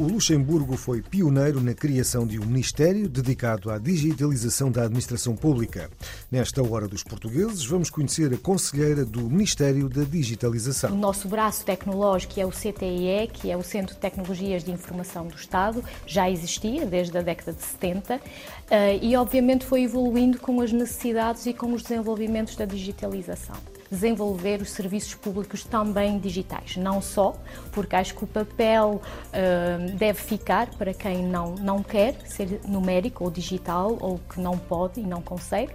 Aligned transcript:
O 0.00 0.04
Luxemburgo 0.04 0.78
foi 0.78 1.02
pioneiro 1.02 1.60
na 1.60 1.74
criação 1.74 2.26
de 2.26 2.40
um 2.40 2.46
ministério 2.46 3.06
dedicado 3.06 3.70
à 3.70 3.76
digitalização 3.76 4.72
da 4.72 4.84
administração 4.84 5.36
pública. 5.36 5.90
Nesta 6.32 6.62
hora 6.62 6.88
dos 6.88 7.04
portugueses, 7.04 7.66
vamos 7.66 7.90
conhecer 7.90 8.32
a 8.32 8.38
conselheira 8.38 9.04
do 9.04 9.28
Ministério 9.28 9.90
da 9.90 10.00
O 10.00 10.06
Digitalização. 10.06 10.96
nosso 10.96 11.28
braço 11.28 11.66
tecnológico 11.66 12.40
é 12.40 12.46
o 12.46 12.50
CTIE, 12.50 13.28
que 13.30 13.50
é 13.50 13.58
o 13.58 13.62
Centro 13.62 13.94
de 13.94 14.00
Tecnologias 14.00 14.64
de 14.64 14.70
Informação 14.70 15.26
do 15.26 15.36
Estado, 15.36 15.84
já 16.06 16.30
existia 16.30 16.86
desde 16.86 17.18
a 17.18 17.20
década 17.20 17.52
de 17.52 17.62
70 17.62 18.22
eh, 18.70 18.98
e, 19.02 19.14
obviamente, 19.16 19.66
foi 19.66 19.82
evoluindo 19.82 20.40
com 20.40 20.62
as 20.62 20.72
necessidades 20.72 21.44
e 21.44 21.52
com 21.52 21.74
os 21.74 21.82
desenvolvimentos 21.82 22.56
da 22.56 22.64
digitalização. 22.64 23.56
Desenvolver 23.90 24.62
os 24.62 24.70
serviços 24.70 25.14
públicos 25.14 25.64
também 25.64 26.18
digitais, 26.18 26.76
não 26.76 27.02
só, 27.02 27.36
porque 27.72 27.96
acho 27.96 28.14
que 28.14 28.22
o 28.22 28.26
papel 28.26 29.02
eh, 29.32 29.78
deve 29.94 30.20
ficar 30.20 30.68
para 30.76 30.94
quem 30.94 31.24
não, 31.24 31.56
não 31.56 31.82
quer 31.82 32.14
ser 32.24 32.60
numérico 32.66 33.24
ou 33.24 33.30
digital 33.30 33.98
ou 34.00 34.20
que 34.32 34.40
não 34.40 34.56
pode 34.56 35.00
e 35.00 35.02
não 35.02 35.20
consegue, 35.20 35.72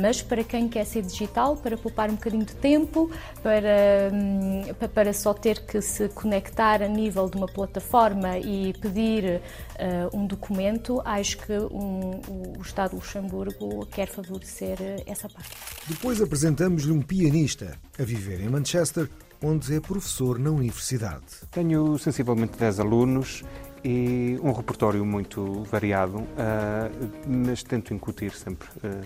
mas 0.00 0.20
para 0.22 0.42
quem 0.44 0.68
quer 0.68 0.84
ser 0.84 1.02
digital, 1.02 1.56
para 1.56 1.76
poupar 1.76 2.10
um 2.10 2.14
bocadinho 2.14 2.44
de 2.44 2.54
tempo, 2.56 3.10
para, 3.42 4.10
hum, 4.12 4.62
pa- 4.78 4.88
para 4.88 5.12
só 5.12 5.32
ter 5.32 5.60
que 5.64 5.80
se 5.80 6.08
conectar 6.08 6.82
a 6.82 6.88
nível 6.88 7.28
de 7.28 7.36
uma 7.36 7.46
plataforma 7.46 8.38
e 8.38 8.72
pedir 8.80 9.40
eh, 9.76 10.08
um 10.12 10.26
documento, 10.26 11.00
acho 11.04 11.38
que 11.38 11.52
um- 11.52 12.20
o 12.58 12.62
Estado 12.62 12.90
de 12.90 12.96
Luxemburgo 12.96 13.86
quer 13.86 14.06
favorecer 14.08 14.76
essa 15.06 15.28
parte. 15.28 15.50
Depois 15.88 16.20
apresentamos-lhe 16.20 16.92
um 16.92 17.02
pianista 17.02 17.76
a 17.98 18.02
viver 18.02 18.40
em 18.40 18.48
Manchester, 18.48 19.08
onde 19.42 19.74
é 19.76 19.80
professor 19.80 20.38
na 20.38 20.50
universidade. 20.50 21.24
Tenho 21.50 21.98
sensivelmente 21.98 22.56
10 22.58 22.80
alunos 22.80 23.42
e 23.84 24.38
um 24.42 24.52
repertório 24.52 25.04
muito 25.04 25.64
variado, 25.64 26.26
ah, 26.38 26.88
mas 27.26 27.62
tento 27.62 27.92
incutir 27.92 28.32
sempre 28.32 28.68
ah, 28.82 29.02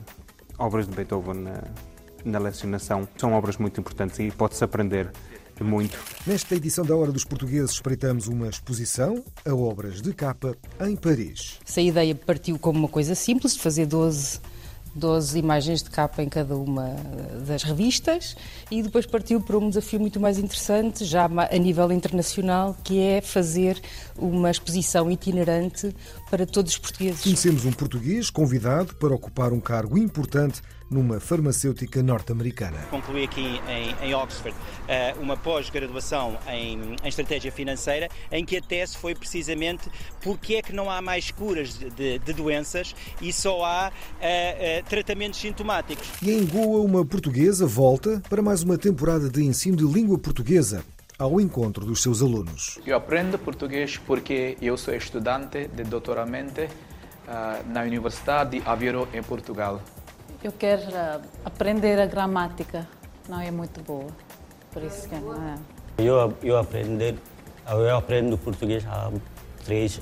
obras 0.59 0.89
de 0.89 0.95
Beethoven 0.95 1.43
na, 1.43 1.65
na 2.25 2.39
lecionação. 2.39 3.09
São 3.17 3.33
obras 3.33 3.57
muito 3.57 3.81
importantes 3.81 4.19
e 4.19 4.31
pode-se 4.31 4.63
aprender 4.65 5.11
muito. 5.61 5.99
Nesta 6.27 6.55
edição 6.55 6.85
da 6.85 6.95
Hora 6.95 7.11
dos 7.11 7.25
Portugueses, 7.25 7.73
espreitamos 7.73 8.29
uma 8.29 8.49
exposição 8.49 9.25
a 9.45 9.55
obras 9.55 10.01
de 10.01 10.13
capa 10.13 10.57
em 10.81 10.95
Paris. 10.95 11.59
Essa 11.67 11.81
ideia 11.81 12.15
partiu 12.15 12.59
como 12.59 12.79
uma 12.79 12.89
coisa 12.89 13.15
simples, 13.15 13.55
de 13.55 13.61
fazer 13.61 13.87
12, 13.87 14.41
12 14.95 15.39
imagens 15.39 15.83
de 15.83 15.91
capa 15.91 16.23
em 16.23 16.29
cada 16.29 16.57
uma 16.57 16.97
das 17.47 17.63
revistas, 17.63 18.37
e 18.71 18.83
depois 18.83 19.07
partiu 19.07 19.41
para 19.41 19.57
um 19.59 19.69
desafio 19.69 20.01
muito 20.01 20.19
mais 20.21 20.39
interessante, 20.39 21.05
já 21.05 21.25
a 21.25 21.59
nível 21.59 21.91
internacional, 21.93 22.77
que 22.83 23.01
é 23.01 23.21
fazer 23.21 23.81
uma 24.17 24.51
exposição 24.51 25.11
itinerante 25.11 25.95
para 26.31 26.47
todos 26.47 26.73
os 26.73 26.79
portugueses. 26.79 27.23
Conhecemos 27.23 27.65
um 27.65 27.73
português 27.73 28.31
convidado 28.31 28.95
para 28.97 29.15
ocupar 29.15 29.53
um 29.53 29.61
cargo 29.61 29.97
importante 29.99 30.61
numa 30.91 31.21
farmacêutica 31.21 32.03
norte-americana. 32.03 32.79
Concluí 32.91 33.25
aqui 33.25 33.61
em, 33.69 34.09
em 34.09 34.15
Oxford 34.15 34.57
eh, 34.89 35.15
uma 35.21 35.37
pós-graduação 35.37 36.39
em, 36.49 36.97
em 37.05 37.09
estratégia 37.09 37.53
financeira, 37.53 38.09
em 38.33 38.45
que 38.45 38.57
a 38.57 38.61
tese 38.63 38.97
foi 38.97 39.15
precisamente 39.15 39.91
porque 40.23 40.55
é 40.57 40.63
que 40.63 40.73
não 40.73 40.91
há 40.91 41.01
mais 41.03 41.31
curas 41.31 41.75
de, 41.79 42.19
de- 42.19 42.33
doenças 42.33 42.95
e 43.21 43.33
só 43.33 43.65
há 43.65 43.93
eh, 44.21 44.79
eh, 44.79 44.83
tratamentos 44.89 45.41
sintomáticos. 45.41 46.09
E 46.23 46.31
em 46.31 46.47
Goa, 46.47 46.81
uma 46.83 47.05
portuguesa 47.05 47.67
volta 47.67 48.23
para 48.29 48.41
mais 48.41 48.63
uma 48.63 48.79
temporada 48.79 49.29
de 49.29 49.43
ensino 49.45 49.77
de 49.77 49.85
língua 49.85 50.19
portuguesa 50.19 50.85
ao 51.19 51.41
encontro 51.41 51.85
dos 51.85 52.01
seus 52.01 52.23
alunos. 52.23 52.79
Eu 52.87 52.97
aprendo 52.97 53.37
português 53.39 53.97
porque 53.97 54.57
eu 54.63 54.77
sou 54.77 54.95
estudante 54.95 55.67
de 55.69 55.83
doutoramento 55.83 56.63
ah, 57.27 57.61
na 57.67 57.83
Universidade 57.83 58.59
de 58.61 58.69
Aveiro, 58.69 59.09
em 59.13 59.23
Portugal. 59.23 59.83
Eu 60.43 60.53
quero 60.53 60.83
ah, 60.95 61.21
aprender 61.45 61.99
a 61.99 62.07
gramática, 62.07 62.87
não 63.29 63.41
é 63.41 63.51
muito 63.51 63.83
boa, 63.83 64.07
por 64.73 64.85
isso 64.85 65.09
que 65.09 65.17
não 65.17 65.35
é. 65.35 65.59
Eu, 65.99 66.33
eu, 66.45 66.57
aprender, 66.57 67.17
eu 67.69 67.97
aprendo 67.97 68.39
português 68.39 68.87
há 68.87 69.11
três 69.65 70.01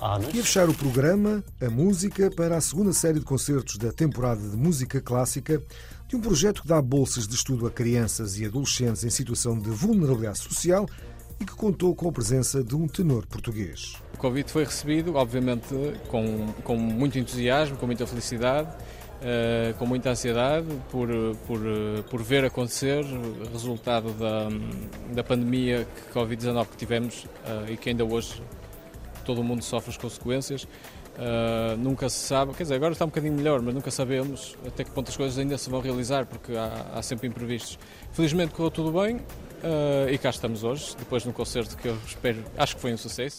anos. 0.00 0.32
E 0.32 0.38
a 0.38 0.42
fechar 0.44 0.68
o 0.68 0.74
programa, 0.74 1.42
a 1.60 1.68
música 1.68 2.30
para 2.30 2.56
a 2.56 2.60
segunda 2.60 2.92
série 2.92 3.18
de 3.18 3.24
concertos 3.24 3.76
da 3.76 3.92
temporada 3.92 4.48
de 4.48 4.56
música 4.56 5.00
clássica 5.00 5.60
de 6.06 6.14
um 6.14 6.20
projeto 6.20 6.62
que 6.62 6.68
dá 6.68 6.80
bolsas 6.80 7.26
de 7.26 7.34
estudo 7.34 7.66
a 7.66 7.70
crianças 7.70 8.38
e 8.38 8.46
adolescentes 8.46 9.02
em 9.02 9.10
situação 9.10 9.58
de 9.58 9.70
vulnerabilidade 9.70 10.38
social 10.38 10.86
e 11.40 11.44
que 11.44 11.52
contou 11.52 11.96
com 11.96 12.08
a 12.08 12.12
presença 12.12 12.62
de 12.62 12.76
um 12.76 12.86
tenor 12.86 13.26
português. 13.26 13.94
O 14.14 14.18
convite 14.18 14.52
foi 14.52 14.64
recebido, 14.64 15.16
obviamente, 15.16 15.66
com, 16.06 16.46
com 16.62 16.76
muito 16.76 17.18
entusiasmo, 17.18 17.76
com 17.76 17.86
muita 17.86 18.06
felicidade, 18.06 18.68
eh, 19.26 19.72
com 19.78 19.86
muita 19.86 20.10
ansiedade 20.10 20.66
por, 20.90 21.08
por, 21.46 21.58
eh, 21.58 22.02
por 22.10 22.22
ver 22.22 22.44
acontecer 22.44 23.02
o 23.02 23.50
resultado 23.50 24.12
da, 24.12 24.48
da 25.14 25.24
pandemia 25.24 25.86
que 25.86 26.12
Covid-19 26.12 26.66
que 26.66 26.76
tivemos 26.76 27.26
eh, 27.46 27.72
e 27.72 27.76
que 27.78 27.88
ainda 27.88 28.04
hoje 28.04 28.42
todo 29.24 29.40
o 29.40 29.44
mundo 29.44 29.64
sofre 29.64 29.90
as 29.90 29.96
consequências. 29.96 30.68
Uh, 31.14 31.76
nunca 31.78 32.08
se 32.08 32.26
sabe, 32.26 32.52
quer 32.54 32.64
dizer, 32.64 32.74
agora 32.74 32.92
está 32.92 33.04
um 33.04 33.08
bocadinho 33.08 33.34
melhor, 33.34 33.62
mas 33.62 33.72
nunca 33.72 33.88
sabemos 33.88 34.58
até 34.66 34.82
que 34.82 34.90
ponto 34.90 35.10
as 35.10 35.16
coisas 35.16 35.38
ainda 35.38 35.56
se 35.56 35.70
vão 35.70 35.80
realizar, 35.80 36.26
porque 36.26 36.56
há, 36.56 36.86
há 36.92 37.02
sempre 37.02 37.28
imprevistos. 37.28 37.78
Felizmente 38.10 38.52
correu 38.52 38.70
tudo 38.70 39.00
bem 39.00 39.18
uh, 39.18 40.10
e 40.10 40.18
cá 40.18 40.30
estamos 40.30 40.64
hoje, 40.64 40.96
depois 40.98 41.22
de 41.22 41.28
um 41.28 41.32
concerto 41.32 41.76
que 41.76 41.86
eu 41.86 41.96
espero, 42.04 42.42
acho 42.58 42.74
que 42.74 42.82
foi 42.82 42.92
um 42.92 42.98
sucesso. 42.98 43.38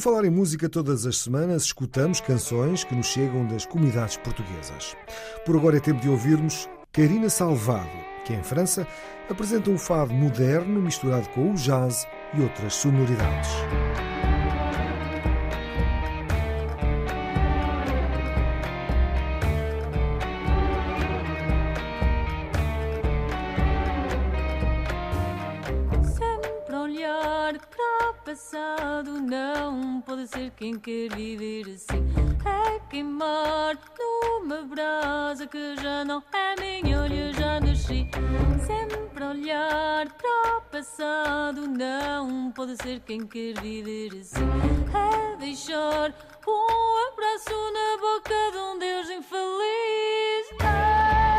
Por 0.00 0.04
falar 0.04 0.24
em 0.24 0.30
música, 0.30 0.66
todas 0.66 1.04
as 1.04 1.18
semanas 1.18 1.64
escutamos 1.64 2.22
canções 2.22 2.82
que 2.84 2.94
nos 2.94 3.04
chegam 3.04 3.46
das 3.46 3.66
comunidades 3.66 4.16
portuguesas. 4.16 4.96
Por 5.44 5.54
agora 5.54 5.76
é 5.76 5.80
tempo 5.80 6.00
de 6.00 6.08
ouvirmos 6.08 6.66
Karina 6.90 7.28
Salvado, 7.28 7.90
que 8.24 8.32
em 8.32 8.42
França 8.42 8.86
apresenta 9.28 9.68
um 9.68 9.76
fado 9.76 10.14
moderno 10.14 10.80
misturado 10.80 11.28
com 11.28 11.52
o 11.52 11.54
jazz 11.54 12.08
e 12.32 12.40
outras 12.40 12.76
sonoridades. 12.76 13.50
Sempre 26.02 26.74
olhar 26.74 27.60
passado, 28.30 29.20
não 29.20 30.00
pode 30.02 30.28
ser 30.28 30.52
quem 30.52 30.78
quer 30.78 31.12
viver 31.16 31.64
assim. 31.74 32.06
É 32.46 32.78
queimar 32.88 33.76
numa 33.98 34.62
brasa 34.62 35.48
que 35.48 35.74
já 35.82 36.04
não 36.04 36.22
é 36.32 36.54
minha, 36.60 37.02
olha, 37.02 37.32
já 37.32 37.58
nasci. 37.58 38.08
Sempre 38.64 39.24
olhar 39.24 40.06
para 40.12 40.58
o 40.58 40.62
passado, 40.70 41.66
não 41.66 42.52
pode 42.52 42.76
ser 42.80 43.00
quem 43.00 43.26
quer 43.26 43.60
viver 43.60 44.20
assim. 44.20 44.46
É 44.94 45.36
deixar 45.36 46.14
um 46.46 47.12
abraço 47.12 47.50
na 47.72 47.98
boca 48.00 48.52
de 48.52 48.58
um 48.58 48.78
Deus 48.78 49.10
infeliz. 49.10 50.46
É. 50.62 51.29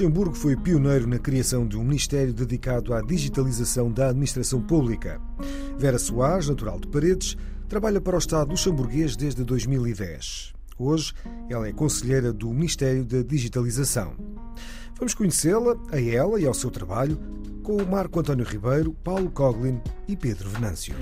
Luxemburgo 0.00 0.34
foi 0.34 0.56
pioneiro 0.56 1.06
na 1.06 1.18
criação 1.18 1.68
de 1.68 1.76
um 1.76 1.84
ministério 1.84 2.32
dedicado 2.32 2.94
à 2.94 3.02
digitalização 3.02 3.92
da 3.92 4.08
administração 4.08 4.62
pública. 4.62 5.20
Vera 5.76 5.98
Soares, 5.98 6.48
natural 6.48 6.80
de 6.80 6.88
Paredes, 6.88 7.36
trabalha 7.68 8.00
para 8.00 8.16
o 8.16 8.18
Estado 8.18 8.48
luxemburguês 8.48 9.14
desde 9.14 9.44
2010. 9.44 10.54
Hoje, 10.78 11.12
ela 11.50 11.68
é 11.68 11.72
conselheira 11.74 12.32
do 12.32 12.48
Ministério 12.48 13.04
da 13.04 13.20
Digitalização. 13.20 14.14
Vamos 14.96 15.12
conhecê-la, 15.12 15.76
a 15.92 16.00
ela 16.00 16.40
e 16.40 16.46
ao 16.46 16.54
seu 16.54 16.70
trabalho, 16.70 17.20
com 17.70 17.76
o 17.76 17.86
Marco 17.86 18.18
António 18.18 18.44
Ribeiro, 18.44 18.92
Paulo 19.04 19.30
Coglin 19.30 19.80
e 20.08 20.16
Pedro 20.16 20.50
Venâncio. 20.50 20.92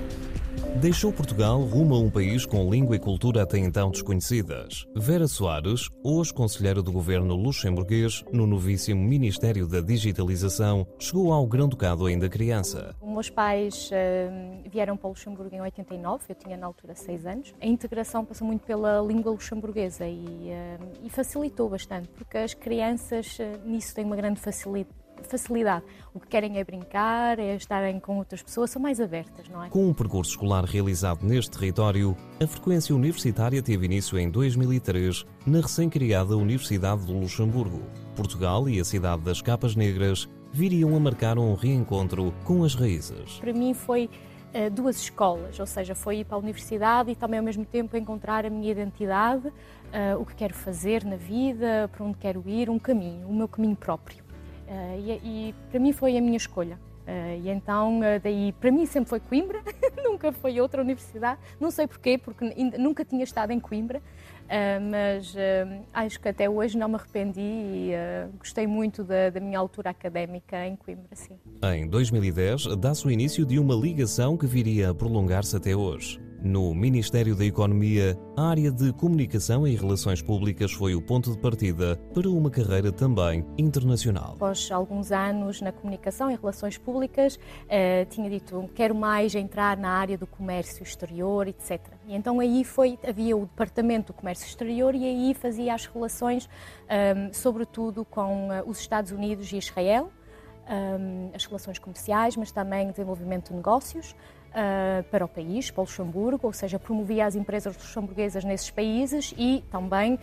Deixou 0.79 1.11
Portugal 1.11 1.59
rumo 1.61 1.95
a 1.95 1.99
um 1.99 2.11
país 2.11 2.45
com 2.45 2.69
língua 2.69 2.95
e 2.95 2.99
cultura 2.99 3.41
até 3.41 3.57
então 3.57 3.89
desconhecidas. 3.89 4.85
Vera 4.95 5.27
Soares, 5.27 5.89
hoje 6.03 6.31
conselheira 6.31 6.83
do 6.83 6.91
governo 6.91 7.35
luxemburguês 7.35 8.23
no 8.31 8.45
novíssimo 8.45 9.01
Ministério 9.01 9.65
da 9.65 9.81
Digitalização, 9.81 10.85
chegou 10.99 11.33
ao 11.33 11.47
Grão-Ducado 11.47 12.05
ainda 12.05 12.29
criança. 12.29 12.95
Os 13.01 13.11
meus 13.11 13.31
pais 13.31 13.89
eh, 13.91 14.29
vieram 14.71 14.95
para 14.95 15.07
o 15.07 15.09
Luxemburgo 15.09 15.55
em 15.55 15.61
89, 15.61 16.25
eu 16.29 16.35
tinha 16.35 16.55
na 16.55 16.67
altura 16.67 16.93
6 16.93 17.25
anos. 17.25 17.53
A 17.59 17.65
integração 17.65 18.23
passou 18.23 18.45
muito 18.45 18.61
pela 18.61 19.01
língua 19.01 19.31
luxemburguesa 19.31 20.05
e, 20.05 20.51
eh, 20.51 20.77
e 21.03 21.09
facilitou 21.09 21.67
bastante, 21.67 22.09
porque 22.09 22.37
as 22.37 22.53
crianças 22.53 23.39
eh, 23.39 23.57
nisso 23.65 23.95
têm 23.95 24.05
uma 24.05 24.15
grande 24.15 24.39
facilidade. 24.39 24.98
Facilidade. 25.27 25.83
O 26.13 26.19
que 26.19 26.27
querem 26.27 26.57
é 26.57 26.63
brincar, 26.63 27.39
é 27.39 27.55
estarem 27.55 27.99
com 27.99 28.17
outras 28.17 28.41
pessoas, 28.41 28.69
são 28.69 28.81
mais 28.81 28.99
abertas, 28.99 29.47
não 29.49 29.63
é? 29.63 29.69
Com 29.69 29.87
um 29.87 29.93
percurso 29.93 30.31
escolar 30.31 30.63
realizado 30.63 31.25
neste 31.25 31.51
território, 31.51 32.15
a 32.41 32.47
frequência 32.47 32.95
universitária 32.95 33.61
teve 33.61 33.85
início 33.85 34.17
em 34.17 34.29
2003 34.29 35.25
na 35.45 35.61
recém-criada 35.61 36.35
Universidade 36.37 37.05
do 37.05 37.13
Luxemburgo. 37.13 37.81
Portugal 38.15 38.67
e 38.67 38.79
a 38.79 38.85
cidade 38.85 39.21
das 39.23 39.41
Capas 39.41 39.75
Negras 39.75 40.27
viriam 40.51 40.95
a 40.95 40.99
marcar 40.99 41.37
um 41.37 41.53
reencontro 41.53 42.33
com 42.43 42.63
as 42.63 42.75
raízes. 42.75 43.39
Para 43.39 43.53
mim 43.53 43.73
foi 43.73 44.09
eh, 44.51 44.69
duas 44.69 44.99
escolas, 44.99 45.59
ou 45.59 45.65
seja, 45.65 45.93
foi 45.93 46.19
ir 46.19 46.25
para 46.25 46.35
a 46.35 46.39
universidade 46.39 47.11
e 47.11 47.15
também 47.15 47.37
ao 47.39 47.45
mesmo 47.45 47.63
tempo 47.65 47.95
encontrar 47.95 48.45
a 48.45 48.49
minha 48.49 48.71
identidade, 48.71 49.53
eh, 49.91 50.15
o 50.15 50.25
que 50.25 50.35
quero 50.35 50.55
fazer 50.55 51.05
na 51.05 51.17
vida, 51.17 51.89
para 51.91 52.03
onde 52.03 52.17
quero 52.17 52.43
ir, 52.47 52.69
um 52.69 52.79
caminho, 52.79 53.27
o 53.27 53.33
meu 53.33 53.47
caminho 53.47 53.75
próprio. 53.75 54.28
Eh, 54.69 54.99
e, 54.99 55.49
e 55.49 55.55
para 55.69 55.79
mim 55.79 55.91
foi 55.91 56.17
a 56.17 56.21
minha 56.21 56.37
escolha. 56.37 56.77
Eh, 57.09 57.39
e 57.43 57.49
então, 57.49 58.03
eh, 58.03 58.19
daí, 58.19 58.53
para 58.59 58.71
mim 58.71 58.85
sempre 58.85 59.09
foi 59.09 59.19
Coimbra, 59.19 59.63
nunca 60.03 60.31
foi 60.31 60.61
outra 60.61 60.81
universidade. 60.83 61.39
Não 61.59 61.71
sei 61.71 61.87
porquê, 61.87 62.19
porque 62.19 62.45
nunca 62.77 63.03
tinha 63.03 63.23
estado 63.23 63.51
em 63.51 63.59
Coimbra, 63.59 63.99
eh, 64.47 64.79
mas 64.79 65.35
acho 65.91 66.19
que 66.19 66.29
até 66.29 66.47
hoje 66.47 66.77
não 66.77 66.87
me 66.87 66.95
arrependi 66.95 67.41
e 67.41 67.91
gostei 68.37 68.67
muito 68.67 69.03
da, 69.03 69.31
da 69.31 69.39
minha 69.39 69.57
altura 69.57 69.89
académica 69.89 70.67
em 70.67 70.75
Coimbra, 70.75 71.09
sim. 71.13 71.35
Em 71.63 71.87
2010, 71.87 72.77
dá-se 72.77 73.07
o 73.07 73.11
início 73.11 73.43
de 73.43 73.57
uma 73.57 73.73
ligação 73.73 74.37
que 74.37 74.45
viria 74.45 74.91
a 74.91 74.93
prolongar-se 74.93 75.55
até 75.55 75.75
hoje. 75.75 76.28
No 76.41 76.73
Ministério 76.73 77.35
da 77.35 77.43
Economia, 77.43 78.17
a 78.37 78.47
área 78.47 78.71
de 78.71 78.93
comunicação 78.93 79.67
e 79.67 79.75
relações 79.75 80.21
públicas 80.21 80.71
foi 80.71 80.95
o 80.95 81.01
ponto 81.01 81.33
de 81.33 81.37
partida 81.37 81.97
para 82.13 82.29
uma 82.29 82.49
carreira 82.49 82.93
também 82.93 83.45
internacional. 83.57 84.35
Após 84.35 84.71
alguns 84.71 85.11
anos 85.11 85.59
na 85.59 85.73
comunicação 85.73 86.31
e 86.31 86.37
relações 86.37 86.77
públicas, 86.77 87.37
eh, 87.67 88.05
tinha 88.05 88.29
dito 88.29 88.69
quero 88.73 88.95
mais 88.95 89.35
entrar 89.35 89.75
na 89.75 89.89
área 89.89 90.17
do 90.17 90.25
comércio 90.25 90.81
exterior, 90.81 91.45
etc. 91.45 91.81
E 92.07 92.15
então 92.15 92.39
aí 92.39 92.63
foi 92.63 92.97
havia 93.05 93.35
o 93.35 93.41
departamento 93.41 94.13
do 94.13 94.13
comércio 94.13 94.47
exterior 94.47 94.95
e 94.95 95.03
aí 95.03 95.33
fazia 95.33 95.73
as 95.73 95.87
relações, 95.87 96.47
ehm, 96.87 97.33
sobretudo 97.33 98.05
com 98.05 98.53
eh, 98.53 98.63
os 98.65 98.79
Estados 98.79 99.11
Unidos 99.11 99.51
e 99.51 99.57
Israel, 99.57 100.09
ehm, 100.69 101.31
as 101.35 101.45
relações 101.45 101.77
comerciais, 101.79 102.37
mas 102.37 102.49
também 102.49 102.89
desenvolvimento 102.91 103.49
de 103.49 103.55
negócios. 103.55 104.15
Uh, 104.49 105.03
para 105.11 105.23
o 105.23 105.27
país, 105.27 105.69
para 105.69 105.81
o 105.81 105.83
Luxemburgo, 105.83 106.47
ou 106.47 106.53
seja, 106.53 106.79
promovia 106.79 107.27
as 107.27 107.35
empresas 107.35 107.77
luxemburguesas 107.77 108.43
nesses 108.43 108.71
países 108.71 109.31
e 109.37 109.63
também 109.69 110.15
uh, 110.15 110.19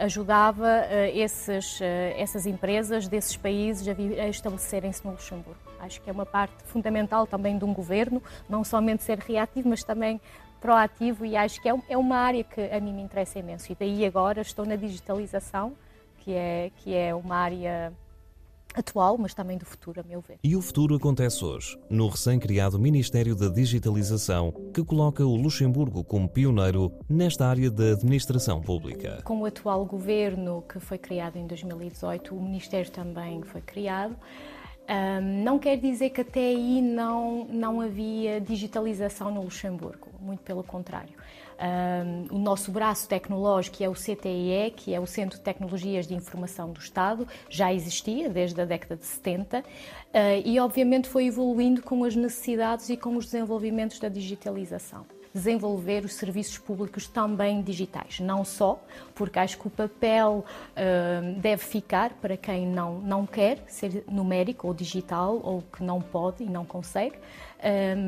ajudava 0.00 0.66
uh, 0.66 1.16
esses, 1.16 1.78
essas 2.16 2.46
empresas 2.46 3.06
desses 3.06 3.36
países 3.36 3.86
a, 3.86 3.92
a 3.92 4.28
estabelecerem-se 4.28 5.04
no 5.04 5.12
Luxemburgo. 5.12 5.60
Acho 5.78 6.00
que 6.00 6.10
é 6.10 6.12
uma 6.12 6.26
parte 6.26 6.64
fundamental 6.64 7.28
também 7.28 7.56
de 7.56 7.64
um 7.64 7.72
governo, 7.72 8.20
não 8.48 8.64
somente 8.64 9.04
ser 9.04 9.20
reativo, 9.20 9.68
mas 9.68 9.84
também 9.84 10.20
proativo 10.60 11.24
e 11.24 11.36
acho 11.36 11.60
que 11.60 11.68
é, 11.68 11.74
é 11.88 11.96
uma 11.96 12.16
área 12.16 12.44
que 12.44 12.60
a 12.60 12.80
mim 12.80 12.92
me 12.92 13.02
interessa 13.02 13.38
imenso. 13.38 13.72
E 13.72 13.74
daí 13.74 14.04
agora 14.04 14.42
estou 14.42 14.66
na 14.66 14.76
digitalização, 14.76 15.74
que 16.18 16.34
é, 16.34 16.70
que 16.76 16.94
é 16.94 17.14
uma 17.14 17.36
área 17.36 17.92
atual, 18.74 19.18
mas 19.18 19.34
também 19.34 19.58
do 19.58 19.64
futuro, 19.64 20.00
a 20.00 20.04
meu 20.04 20.20
ver. 20.20 20.38
E 20.42 20.56
o 20.56 20.62
futuro 20.62 20.94
acontece 20.94 21.44
hoje, 21.44 21.78
no 21.88 22.08
recém-criado 22.08 22.78
Ministério 22.78 23.34
da 23.34 23.48
Digitalização, 23.48 24.52
que 24.72 24.84
coloca 24.84 25.24
o 25.24 25.36
Luxemburgo 25.36 26.04
como 26.04 26.28
pioneiro 26.28 26.92
nesta 27.08 27.46
área 27.46 27.70
da 27.70 27.92
administração 27.92 28.60
pública. 28.60 29.20
Com 29.24 29.40
o 29.40 29.44
atual 29.44 29.84
governo, 29.84 30.62
que 30.68 30.78
foi 30.80 30.98
criado 30.98 31.36
em 31.36 31.46
2018, 31.46 32.34
o 32.34 32.42
Ministério 32.42 32.90
também 32.90 33.42
foi 33.42 33.60
criado. 33.60 34.16
Um, 34.88 35.44
não 35.44 35.58
quer 35.58 35.76
dizer 35.76 36.10
que 36.10 36.20
até 36.20 36.40
aí 36.40 36.82
não, 36.82 37.44
não 37.44 37.80
havia 37.80 38.40
digitalização 38.40 39.32
no 39.32 39.42
Luxemburgo, 39.42 40.08
muito 40.20 40.42
pelo 40.42 40.64
contrário. 40.64 41.14
O 42.30 42.38
nosso 42.38 42.70
braço 42.72 43.08
tecnológico, 43.08 43.76
que 43.76 43.84
é 43.84 43.88
o 43.88 43.92
CTIE, 43.92 44.72
que 44.74 44.94
é 44.94 45.00
o 45.00 45.06
Centro 45.06 45.38
de 45.38 45.44
Tecnologias 45.44 46.06
de 46.06 46.14
Informação 46.14 46.72
do 46.72 46.80
Estado, 46.80 47.28
já 47.48 47.72
existia 47.72 48.28
desde 48.28 48.60
a 48.60 48.64
década 48.64 48.96
de 48.96 49.04
70 49.04 49.58
uh, 49.58 49.62
e, 50.44 50.58
obviamente, 50.58 51.08
foi 51.08 51.26
evoluindo 51.26 51.82
com 51.82 52.04
as 52.04 52.16
necessidades 52.16 52.88
e 52.88 52.96
com 52.96 53.16
os 53.16 53.26
desenvolvimentos 53.26 53.98
da 53.98 54.08
digitalização 54.08 55.04
desenvolver 55.32 56.04
os 56.04 56.14
serviços 56.14 56.58
públicos 56.58 57.06
também 57.06 57.62
digitais. 57.62 58.18
Não 58.20 58.44
só, 58.44 58.82
porque 59.14 59.38
acho 59.38 59.58
que 59.58 59.66
o 59.66 59.70
papel 59.70 60.44
uh, 60.44 61.40
deve 61.40 61.62
ficar 61.62 62.12
para 62.14 62.36
quem 62.36 62.66
não, 62.66 62.98
não 62.98 63.26
quer 63.26 63.62
ser 63.68 64.04
numérico 64.10 64.66
ou 64.66 64.74
digital 64.74 65.40
ou 65.42 65.62
que 65.62 65.82
não 65.82 66.00
pode 66.00 66.42
e 66.42 66.46
não 66.46 66.64
consegue, 66.64 67.16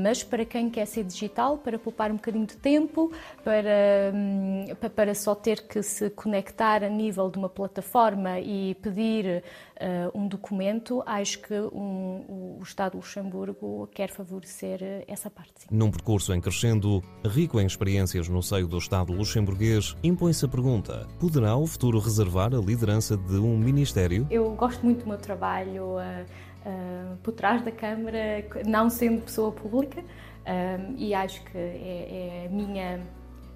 mas 0.03 0.23
para 0.23 0.45
quem 0.45 0.71
quer 0.71 0.87
ser 0.87 1.05
digital, 1.05 1.59
para 1.59 1.79
poupar 1.79 2.11
um 2.11 2.17
bocadinho 2.17 2.47
de 2.47 2.57
tempo, 2.57 3.13
para, 3.45 4.13
um, 4.15 4.67
para 4.95 5.15
só 5.15 5.35
ter 5.35 5.63
que 5.63 5.83
se 5.83 6.11
conectar 6.11 6.83
a 6.83 6.89
nível 6.89 7.31
de 7.31 7.39
uma 7.39 7.49
plataforma 7.49 8.41
e 8.41 8.75
pedir 8.77 9.43
uh, 9.81 10.19
um 10.19 10.27
documento, 10.27 11.03
acho 11.07 11.41
que 11.41 11.55
um, 11.55 12.59
o 12.59 12.63
Estado 12.63 12.93
de 12.93 12.97
Luxemburgo 12.99 13.89
quer 13.93 14.11
favorecer 14.11 15.05
essa 15.07 15.31
parte. 15.31 15.53
Sim. 15.57 15.67
Num 15.71 15.91
percurso 15.91 16.33
em 16.33 16.41
crescendo, 16.41 17.03
rico 17.25 17.61
em 17.61 17.67
experiências 17.67 18.29
no 18.29 18.43
seio 18.43 18.67
do 18.67 18.79
Estado 18.79 19.13
luxemburguês, 19.13 19.97
impõe-se 20.03 20.45
a 20.45 20.49
pergunta: 20.49 21.07
poderá 21.19 21.57
o 21.57 21.67
futuro 21.67 21.99
reservar 21.99 22.55
a 22.55 22.59
liderança 22.59 23.17
de 23.17 23.37
um 23.37 23.57
ministério? 23.57 24.27
Eu 24.31 24.51
gosto 24.55 24.85
muito 24.85 25.05
do 25.05 25.09
meu 25.09 25.19
trabalho. 25.19 25.97
Uh, 25.97 26.52
uh, 26.67 27.17
por 27.23 27.33
trás 27.33 27.63
da 27.63 27.71
câmara, 27.71 28.45
não 28.67 28.89
sendo 28.91 29.23
pessoa 29.23 29.53
pública, 29.53 30.01
uh, 30.01 30.95
e 30.97 31.15
acho 31.15 31.43
que 31.45 31.57
é, 31.57 32.43
é, 32.43 32.47
a 32.47 32.49
minha, 32.51 33.01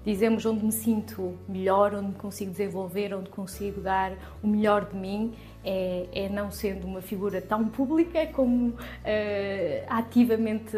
dizemos, 0.05 0.45
onde 0.45 0.65
me 0.65 0.71
sinto 0.71 1.37
melhor, 1.47 1.93
onde 1.93 2.07
me 2.07 2.15
consigo 2.15 2.51
desenvolver, 2.51 3.13
onde 3.13 3.29
consigo 3.29 3.81
dar 3.81 4.13
o 4.43 4.47
melhor 4.47 4.85
de 4.85 4.95
mim, 4.95 5.33
é, 5.63 6.07
é 6.13 6.29
não 6.29 6.51
sendo 6.51 6.85
uma 6.85 7.01
figura 7.01 7.41
tão 7.41 7.67
pública 7.67 8.25
como 8.27 8.69
uh, 8.69 8.75
ativamente 9.87 10.77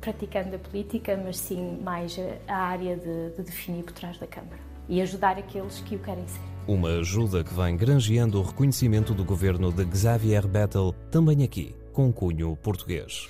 praticando 0.00 0.54
a 0.54 0.58
política, 0.58 1.16
mas 1.16 1.36
sim 1.36 1.80
mais 1.82 2.16
a 2.46 2.56
área 2.56 2.96
de, 2.96 3.30
de 3.30 3.42
definir 3.42 3.82
por 3.82 3.92
trás 3.92 4.16
da 4.18 4.26
câmara 4.26 4.60
e 4.88 5.02
ajudar 5.02 5.36
aqueles 5.36 5.80
que 5.80 5.96
o 5.96 5.98
querem 5.98 6.28
ser. 6.28 6.49
Uma 6.70 7.00
ajuda 7.00 7.42
que 7.42 7.52
vem 7.52 7.76
granjeando 7.76 8.38
o 8.38 8.44
reconhecimento 8.44 9.12
do 9.12 9.24
governo 9.24 9.72
de 9.72 9.84
Xavier 9.98 10.46
Bettel, 10.46 10.94
também 11.10 11.42
aqui, 11.42 11.74
com 11.92 12.12
cunho 12.12 12.56
português. 12.62 13.28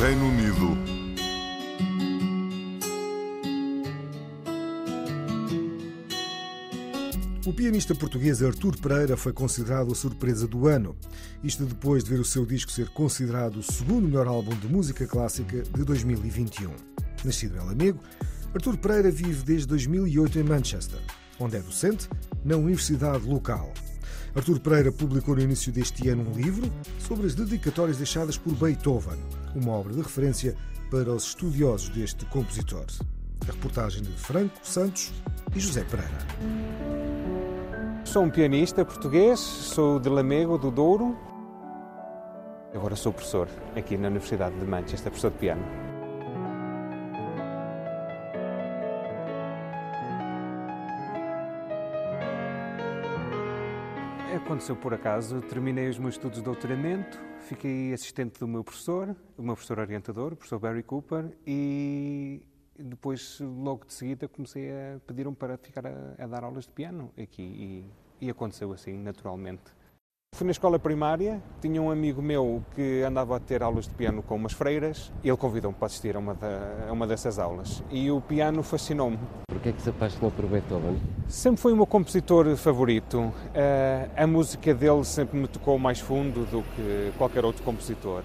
Reino 0.00 0.24
Unido. 0.24 0.78
O 7.46 7.52
pianista 7.52 7.94
português 7.94 8.42
Artur 8.42 8.80
Pereira 8.80 9.14
foi 9.14 9.34
considerado 9.34 9.92
a 9.92 9.94
surpresa 9.94 10.48
do 10.48 10.68
ano. 10.68 10.96
Isto 11.44 11.66
depois 11.66 12.02
de 12.02 12.08
ver 12.08 12.20
o 12.20 12.24
seu 12.24 12.46
disco 12.46 12.72
ser 12.72 12.88
considerado 12.88 13.56
o 13.56 13.62
segundo 13.62 14.08
melhor 14.08 14.26
álbum 14.26 14.56
de 14.56 14.68
música 14.68 15.06
clássica 15.06 15.64
de 15.64 15.84
2021. 15.84 16.70
Nascido 17.22 17.58
em 17.58 17.60
Lamego, 17.60 18.00
Artur 18.52 18.76
Pereira 18.76 19.12
vive 19.12 19.44
desde 19.44 19.68
2008 19.68 20.40
em 20.40 20.42
Manchester, 20.42 20.98
onde 21.38 21.56
é 21.56 21.60
docente 21.60 22.08
na 22.44 22.56
universidade 22.56 23.24
local. 23.24 23.72
Artur 24.34 24.58
Pereira 24.58 24.90
publicou 24.90 25.36
no 25.36 25.40
início 25.40 25.72
deste 25.72 26.08
ano 26.08 26.28
um 26.28 26.32
livro 26.32 26.70
sobre 26.98 27.26
as 27.26 27.34
dedicatórias 27.34 27.96
deixadas 27.96 28.36
por 28.36 28.52
Beethoven, 28.54 29.18
uma 29.54 29.72
obra 29.72 29.92
de 29.92 30.00
referência 30.00 30.56
para 30.90 31.12
os 31.12 31.28
estudiosos 31.28 31.90
deste 31.90 32.24
compositor. 32.26 32.86
A 33.42 33.52
reportagem 33.52 34.02
de 34.02 34.10
Franco 34.12 34.58
Santos 34.64 35.12
e 35.54 35.60
José 35.60 35.84
Pereira. 35.84 36.18
Sou 38.04 38.24
um 38.24 38.30
pianista 38.30 38.84
português, 38.84 39.38
sou 39.38 40.00
de 40.00 40.08
Lamego, 40.08 40.58
do 40.58 40.72
Douro. 40.72 41.16
Agora 42.74 42.96
sou 42.96 43.12
professor 43.12 43.48
aqui 43.76 43.96
na 43.96 44.08
Universidade 44.08 44.58
de 44.58 44.66
Manchester, 44.66 45.12
professor 45.12 45.30
de 45.30 45.38
piano. 45.38 45.62
Aconteceu 54.50 54.74
por 54.74 54.92
acaso, 54.92 55.40
terminei 55.42 55.88
os 55.88 55.96
meus 55.96 56.14
estudos 56.16 56.38
de 56.38 56.44
doutoramento, 56.44 57.20
fiquei 57.38 57.92
assistente 57.92 58.40
do 58.40 58.48
meu 58.48 58.64
professor, 58.64 59.14
o 59.38 59.42
meu 59.44 59.54
professor 59.54 59.78
orientador, 59.78 60.32
o 60.32 60.36
professor 60.36 60.58
Barry 60.58 60.82
Cooper, 60.82 61.30
e 61.46 62.42
depois, 62.76 63.38
logo 63.38 63.86
de 63.86 63.94
seguida, 63.94 64.26
comecei 64.26 64.72
a 64.72 64.98
pedir-me 65.06 65.36
para 65.36 65.56
ficar 65.56 65.86
a, 65.86 66.16
a, 66.18 66.26
dar 66.26 66.42
aulas 66.42 66.66
de 66.66 66.72
piano 66.72 67.12
aqui, 67.16 67.40
e, 68.20 68.26
e 68.26 68.28
aconteceu 68.28 68.72
assim, 68.72 68.98
naturalmente. 68.98 69.62
Fui 70.40 70.46
na 70.46 70.52
escola 70.52 70.78
primária, 70.78 71.38
tinha 71.60 71.82
um 71.82 71.90
amigo 71.90 72.22
meu 72.22 72.62
que 72.74 73.02
andava 73.02 73.36
a 73.36 73.38
ter 73.38 73.62
aulas 73.62 73.86
de 73.86 73.90
piano 73.90 74.22
com 74.22 74.36
umas 74.36 74.54
freiras 74.54 75.12
e 75.22 75.28
ele 75.28 75.36
convidou-me 75.36 75.76
para 75.76 75.84
assistir 75.84 76.16
a 76.16 76.18
uma, 76.18 76.32
da, 76.32 76.86
a 76.88 76.92
uma 76.92 77.06
dessas 77.06 77.38
aulas. 77.38 77.82
E 77.90 78.10
o 78.10 78.22
piano 78.22 78.62
fascinou-me. 78.62 79.18
Por 79.46 79.60
que 79.60 79.68
é 79.68 79.72
que 79.72 79.82
se 79.82 79.90
apaixonou 79.90 80.30
por 80.30 80.46
Beethoven? 80.46 80.98
Sempre 81.28 81.60
foi 81.60 81.74
o 81.74 81.76
meu 81.76 81.84
compositor 81.84 82.56
favorito. 82.56 83.18
Uh, 83.18 84.10
a 84.16 84.26
música 84.26 84.72
dele 84.72 85.04
sempre 85.04 85.38
me 85.38 85.46
tocou 85.46 85.78
mais 85.78 86.00
fundo 86.00 86.46
do 86.46 86.62
que 86.74 87.12
qualquer 87.18 87.44
outro 87.44 87.62
compositor. 87.62 88.22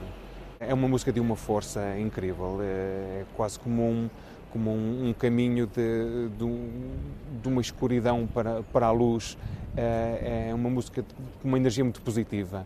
É 0.57 0.73
uma 0.73 0.87
música 0.87 1.11
de 1.11 1.19
uma 1.19 1.35
força 1.35 1.99
incrível, 1.99 2.59
é 2.61 3.25
quase 3.35 3.59
como 3.59 3.83
um, 3.83 4.09
como 4.55 4.71
um, 4.71 5.09
um 5.09 5.13
caminho 5.13 5.67
de, 5.67 6.29
de, 6.29 7.41
de, 7.41 7.49
uma 7.49 7.59
escuridão 7.59 8.25
para, 8.25 8.63
para 8.63 8.87
a 8.87 8.91
luz. 8.91 9.37
É, 9.75 10.47
é 10.49 10.53
uma 10.53 10.69
música 10.69 11.03
com 11.41 11.47
uma 11.49 11.57
energia 11.57 11.83
muito 11.83 12.01
positiva. 12.01 12.65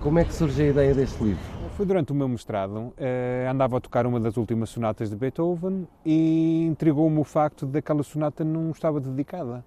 Como 0.00 0.18
é 0.18 0.24
que 0.24 0.34
surge 0.34 0.60
a 0.60 0.66
ideia 0.66 0.92
deste 0.92 1.22
livro? 1.22 1.42
Foi 1.76 1.86
durante 1.86 2.10
o 2.10 2.14
meu 2.16 2.26
mestrado. 2.26 2.92
Eh, 2.98 3.46
andava 3.48 3.76
a 3.76 3.80
tocar 3.80 4.06
uma 4.06 4.18
das 4.18 4.36
últimas 4.36 4.70
sonatas 4.70 5.08
de 5.08 5.14
Beethoven 5.14 5.86
e 6.04 6.66
intrigou-me 6.66 7.20
o 7.20 7.24
facto 7.24 7.64
de 7.64 7.78
aquela 7.78 8.02
sonata 8.02 8.42
não 8.42 8.72
estava 8.72 8.98
dedicada. 8.98 9.64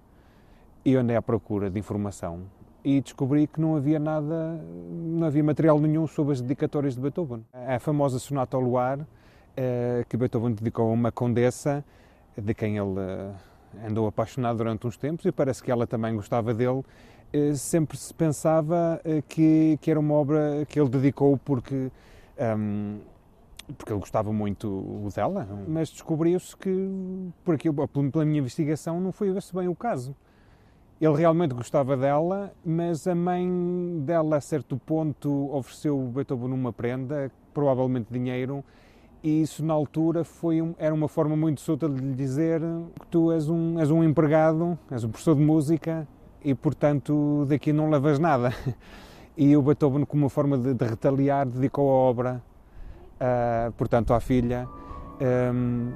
E 0.84 0.94
andei 0.96 1.16
à 1.16 1.22
procura 1.22 1.70
de 1.70 1.78
informação 1.78 2.42
e 2.84 3.00
descobri 3.00 3.46
que 3.46 3.58
não 3.58 3.76
havia 3.76 3.98
nada, 3.98 4.60
não 4.92 5.26
havia 5.26 5.42
material 5.42 5.80
nenhum 5.80 6.06
sobre 6.06 6.34
as 6.34 6.42
dedicatórias 6.42 6.94
de 6.94 7.00
Beethoven. 7.00 7.42
A 7.54 7.78
famosa 7.78 8.18
sonata 8.18 8.54
ao 8.54 8.62
luar 8.62 8.98
eh, 9.00 9.04
que 10.08 10.16
Beethoven 10.16 10.52
dedicou 10.52 10.90
a 10.90 10.92
uma 10.92 11.12
condessa 11.12 11.84
de 12.36 12.54
quem 12.54 12.76
ele 12.76 12.98
eh, 12.98 13.86
andou 13.86 14.06
apaixonado 14.06 14.58
durante 14.58 14.86
uns 14.86 14.96
tempos 14.96 15.24
e 15.24 15.32
parece 15.32 15.62
que 15.62 15.70
ela 15.70 15.86
também 15.86 16.14
gostava 16.14 16.52
dele. 16.52 16.82
Eh, 17.32 17.54
sempre 17.54 17.96
se 17.96 18.12
pensava 18.12 19.00
que, 19.28 19.78
que 19.80 19.90
era 19.90 20.00
uma 20.00 20.14
obra 20.14 20.66
que 20.68 20.78
ele 20.80 20.88
dedicou 20.88 21.38
porque, 21.38 21.74
um, 21.74 21.90
ehm, 22.38 22.98
porque 23.76 23.92
ele 23.92 24.00
gostava 24.00 24.32
muito 24.32 25.10
dela, 25.14 25.48
mas 25.66 25.88
descobriu-se 25.90 26.56
que, 26.56 26.90
por 27.44 27.54
aquilo, 27.54 27.88
pela 27.88 28.24
minha 28.24 28.40
investigação, 28.40 29.00
não 29.00 29.10
foi 29.10 29.34
esse 29.36 29.54
bem 29.54 29.68
o 29.68 29.74
caso. 29.74 30.14
Ele 31.00 31.16
realmente 31.16 31.54
gostava 31.54 31.96
dela, 31.96 32.52
mas 32.64 33.06
a 33.06 33.14
mãe 33.14 34.00
dela, 34.04 34.36
a 34.36 34.40
certo 34.40 34.76
ponto, 34.76 35.50
ofereceu 35.52 35.98
Beethoven 35.98 36.52
uma 36.52 36.72
prenda, 36.72 37.30
provavelmente 37.52 38.12
dinheiro, 38.12 38.64
e 39.24 39.40
isso 39.40 39.64
na 39.64 39.72
altura 39.72 40.22
foi 40.22 40.60
um, 40.60 40.74
era 40.76 40.94
uma 40.94 41.08
forma 41.08 41.34
muito 41.34 41.62
solta 41.62 41.88
de 41.88 41.98
lhe 41.98 42.14
dizer 42.14 42.60
que 43.00 43.06
tu 43.06 43.32
és 43.32 43.48
um, 43.48 43.80
és 43.80 43.90
um 43.90 44.04
empregado, 44.04 44.78
és 44.90 45.02
um 45.02 45.08
professor 45.08 45.34
de 45.34 45.40
música 45.40 46.06
e 46.44 46.54
portanto 46.54 47.46
daqui 47.48 47.72
não 47.72 47.88
levas 47.88 48.18
nada. 48.18 48.52
E 49.36 49.56
o 49.56 49.62
Beethoven, 49.62 50.04
como 50.04 50.22
uma 50.22 50.30
forma 50.30 50.56
de, 50.56 50.72
de 50.74 50.84
retaliar, 50.84 51.44
dedicou 51.44 51.90
a 51.90 51.92
obra, 51.92 52.42
uh, 53.16 53.72
portanto, 53.72 54.14
à 54.14 54.20
filha, 54.20 54.68
um, 55.52 55.92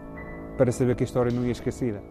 para 0.56 0.72
saber 0.72 0.96
que 0.96 1.04
a 1.04 1.06
história 1.06 1.30
não 1.30 1.44
ia 1.44 1.52
esquecida. 1.52 2.02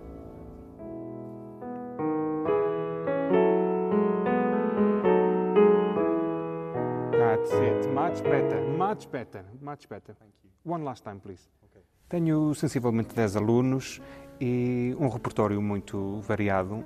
That's 7.12 7.52
it. 7.52 7.90
Much 7.90 8.24
better. 8.24 8.62
Much 8.78 9.10
better. 9.10 9.44
Much 9.62 9.90
better. 9.90 10.16
Thank 10.16 10.32
you. 10.46 10.47
One 10.68 10.84
last 10.84 11.02
time, 11.04 11.20
please. 11.22 11.50
Okay. 11.64 11.82
Tenho 12.10 12.54
sensivelmente 12.54 13.16
10 13.16 13.38
alunos 13.38 14.02
e 14.40 14.94
um 15.00 15.08
repertório 15.08 15.62
muito 15.62 16.20
variado, 16.22 16.76
uh, 16.76 16.86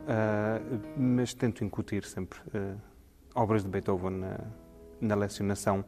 mas 0.95 1.33
tento 1.33 1.63
incutir 1.63 2.03
sempre 2.05 2.39
uh, 2.53 2.79
obras 3.33 3.63
de 3.63 3.69
Beethoven 3.69 4.11
na, 4.11 4.37
na 5.01 5.15
lecionação. 5.15 5.83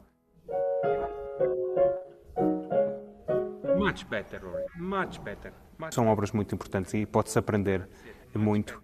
Much 3.78 4.06
better, 4.10 4.44
Rory. 4.44 4.66
Much 4.76 5.20
better. 5.22 5.54
Much 5.78 5.94
São 5.94 6.08
obras 6.08 6.32
muito 6.32 6.56
importantes 6.56 6.96
e 6.96 7.06
pode-se 7.06 7.38
aprender 7.38 7.88
muito. 8.34 8.82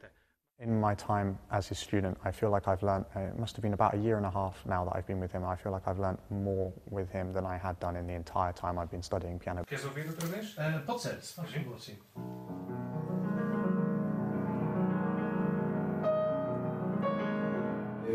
In 0.62 0.78
my 0.78 0.94
time 0.94 1.38
as 1.52 1.70
his 1.70 1.80
student, 1.80 2.18
I 2.26 2.32
feel 2.32 2.50
like 2.50 2.68
I've 2.68 2.84
learnt, 2.84 3.08
uh, 3.16 3.22
it 3.22 3.40
must 3.40 3.56
have 3.56 3.64
been 3.64 3.72
about 3.72 3.94
a 3.94 3.98
year 3.98 4.18
and 4.18 4.26
a 4.26 4.30
half 4.30 4.66
now 4.66 4.84
that 4.84 4.94
I've 4.94 5.08
been 5.08 5.22
with 5.22 5.32
him, 5.32 5.46
I 5.46 5.56
feel 5.56 5.72
like 5.72 5.88
I've 5.88 6.00
learned 6.00 6.18
more 6.30 6.74
with 6.90 7.10
him 7.10 7.32
than 7.32 7.46
I 7.46 7.58
had 7.58 7.80
done 7.80 7.96
in 7.96 8.06
the 8.06 8.14
entire 8.14 8.52
time 8.52 8.78
I've 8.78 8.92
been 8.92 9.02
studying 9.02 9.40
piano. 9.40 9.64
Queres 9.66 9.86
ouvir 9.86 10.06
outra 10.10 10.28
vez? 10.28 10.58
Uh, 10.58 10.82
pode 10.86 11.02
ser, 11.02 11.18
se 11.22 11.34
faz 11.34 11.50
favor, 11.50 11.80
sim. 11.80 11.96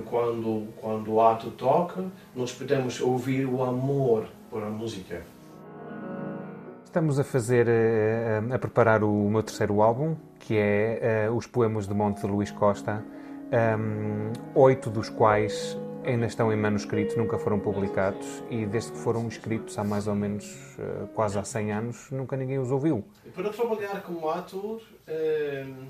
Quando, 0.04 0.68
quando 0.76 1.14
o 1.14 1.20
ato 1.22 1.50
toca, 1.52 2.04
nós 2.36 2.52
podemos 2.52 3.00
ouvir 3.00 3.46
o 3.46 3.62
amor 3.62 4.28
por 4.50 4.62
a 4.62 4.68
música. 4.68 5.24
Estamos 6.94 7.18
a 7.18 7.24
fazer, 7.24 7.66
a, 7.68 8.54
a 8.54 8.56
preparar 8.56 9.02
o 9.02 9.28
meu 9.28 9.42
terceiro 9.42 9.82
álbum, 9.82 10.14
que 10.38 10.56
é 10.56 11.26
uh, 11.28 11.36
Os 11.36 11.44
Poemas 11.44 11.88
de 11.88 11.92
Monte 11.92 12.20
de 12.20 12.28
Luís 12.28 12.52
Costa, 12.52 13.04
um, 13.76 14.30
oito 14.54 14.90
dos 14.90 15.08
quais 15.08 15.76
ainda 16.04 16.26
estão 16.26 16.52
em 16.52 16.56
manuscrito, 16.56 17.18
nunca 17.18 17.36
foram 17.36 17.58
publicados 17.58 18.44
e 18.48 18.64
desde 18.64 18.92
que 18.92 18.98
foram 18.98 19.26
escritos 19.26 19.76
há 19.76 19.82
mais 19.82 20.06
ou 20.06 20.14
menos 20.14 20.46
quase 21.16 21.36
há 21.36 21.42
100 21.42 21.72
anos, 21.72 22.10
nunca 22.12 22.36
ninguém 22.36 22.60
os 22.60 22.70
ouviu. 22.70 23.04
Para 23.34 23.50
trabalhar 23.50 24.00
como 24.02 24.30
ator, 24.30 24.80
uh, 24.80 25.86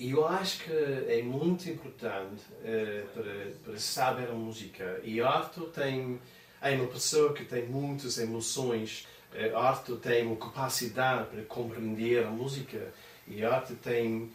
eu 0.00 0.26
acho 0.26 0.64
que 0.64 0.72
é 0.72 1.22
muito 1.22 1.70
importante 1.70 2.42
para, 3.14 3.52
para 3.64 3.78
saber 3.78 4.30
a 4.30 4.34
música. 4.34 5.00
E 5.04 5.20
o 5.20 5.28
ator 5.28 5.68
tem, 5.68 6.18
é 6.60 6.72
uma 6.72 6.88
pessoa 6.88 7.32
que 7.32 7.44
tem 7.44 7.68
muitas 7.68 8.18
emoções, 8.18 9.06
o 9.54 9.58
ator 9.58 9.98
tem 9.98 10.26
uma 10.26 10.36
capacidade 10.36 11.26
para 11.26 11.42
compreender 11.42 12.24
a 12.24 12.30
música 12.30 12.92
e 13.26 13.44
a 13.44 13.54
arte 13.54 13.74
tem 13.74 14.30